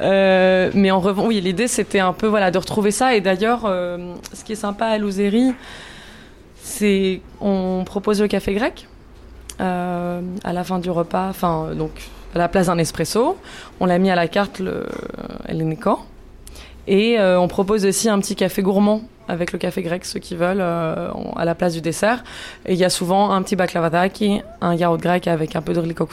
Euh, 0.00 0.70
mais 0.72 0.90
en 0.90 1.00
revanche, 1.00 1.26
oui, 1.28 1.40
l'idée 1.42 1.68
c'était 1.68 2.00
un 2.00 2.14
peu 2.14 2.26
voilà 2.26 2.50
de 2.50 2.56
retrouver 2.56 2.90
ça. 2.90 3.14
Et 3.14 3.20
d'ailleurs, 3.20 3.62
euh, 3.66 4.14
ce 4.32 4.42
qui 4.42 4.52
est 4.52 4.56
sympa 4.56 4.86
à 4.86 4.96
Louzéry, 4.96 5.52
C'est, 6.62 7.20
on 7.40 7.82
propose 7.84 8.20
le 8.22 8.28
café 8.28 8.54
grec 8.54 8.86
euh, 9.60 10.20
à 10.44 10.52
la 10.54 10.64
fin 10.64 10.78
du 10.78 10.90
repas, 10.90 11.28
enfin 11.28 11.74
donc 11.74 11.90
à 12.34 12.38
la 12.38 12.48
place 12.48 12.66
d'un 12.66 12.78
espresso. 12.78 13.36
On 13.80 13.86
l'a 13.86 13.98
mis 13.98 14.10
à 14.10 14.14
la 14.14 14.28
carte 14.28 14.58
le 14.58 14.86
Helenico. 15.48 15.98
Et 16.86 17.18
euh, 17.18 17.38
on 17.38 17.48
propose 17.48 17.84
aussi 17.84 18.08
un 18.08 18.18
petit 18.18 18.34
café 18.34 18.62
gourmand 18.62 19.02
avec 19.28 19.52
le 19.52 19.58
café 19.58 19.82
grec, 19.82 20.04
ceux 20.04 20.18
qui 20.18 20.34
veulent, 20.34 20.60
euh, 20.60 21.12
à 21.36 21.44
la 21.44 21.54
place 21.54 21.74
du 21.74 21.80
dessert. 21.80 22.24
Et 22.66 22.72
il 22.72 22.78
y 22.78 22.84
a 22.84 22.90
souvent 22.90 23.30
un 23.30 23.42
petit 23.42 23.54
baklavadaki, 23.54 24.42
un 24.60 24.74
yaourt 24.74 25.00
grec 25.00 25.28
avec 25.28 25.54
un 25.54 25.62
peu 25.62 25.72
de 25.72 25.78
riliko 25.78 26.08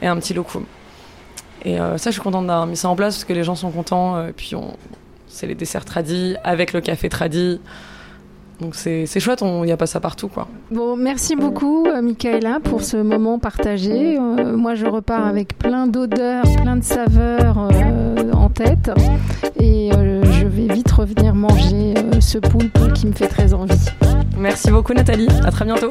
et 0.00 0.06
un 0.06 0.16
petit 0.16 0.34
lokum. 0.34 0.64
Et 1.64 1.78
euh, 1.78 1.98
ça, 1.98 2.10
je 2.10 2.14
suis 2.14 2.22
contente 2.22 2.48
d'avoir 2.48 2.66
mis 2.66 2.76
ça 2.76 2.88
en 2.88 2.96
place 2.96 3.14
parce 3.14 3.24
que 3.24 3.32
les 3.32 3.44
gens 3.44 3.54
sont 3.54 3.70
contents. 3.70 4.26
et 4.26 4.32
puis, 4.32 4.56
on... 4.56 4.76
c'est 5.28 5.46
les 5.46 5.54
desserts 5.54 5.84
tradis 5.84 6.34
avec 6.42 6.72
le 6.72 6.80
café 6.80 7.08
tradi. 7.08 7.60
Donc 8.62 8.76
c'est 8.76 9.18
chouette, 9.18 9.40
il 9.42 9.62
n'y 9.62 9.72
a 9.72 9.76
pas 9.76 9.86
ça 9.86 9.98
partout. 9.98 10.28
quoi. 10.28 10.46
Bon, 10.70 10.96
merci 10.96 11.34
beaucoup, 11.34 11.84
euh, 11.86 12.00
Michaela, 12.00 12.60
pour 12.62 12.82
ce 12.82 12.96
moment 12.96 13.40
partagé. 13.40 14.16
Euh, 14.16 14.56
moi, 14.56 14.76
je 14.76 14.86
repars 14.86 15.26
avec 15.26 15.58
plein 15.58 15.88
d'odeurs, 15.88 16.44
plein 16.62 16.76
de 16.76 16.84
saveurs 16.84 17.68
euh, 17.72 18.32
en 18.32 18.48
tête. 18.48 18.92
Et 19.58 19.90
je 19.92 20.46
vais 20.46 20.72
vite 20.72 20.90
revenir 20.92 21.34
manger 21.34 21.94
ce 22.20 22.38
poulpe 22.38 22.92
qui 22.94 23.06
me 23.08 23.12
fait 23.12 23.26
très 23.28 23.52
envie. 23.52 23.84
Merci 24.38 24.70
beaucoup, 24.70 24.94
Nathalie. 24.94 25.28
À 25.44 25.50
très 25.50 25.64
bientôt. 25.64 25.90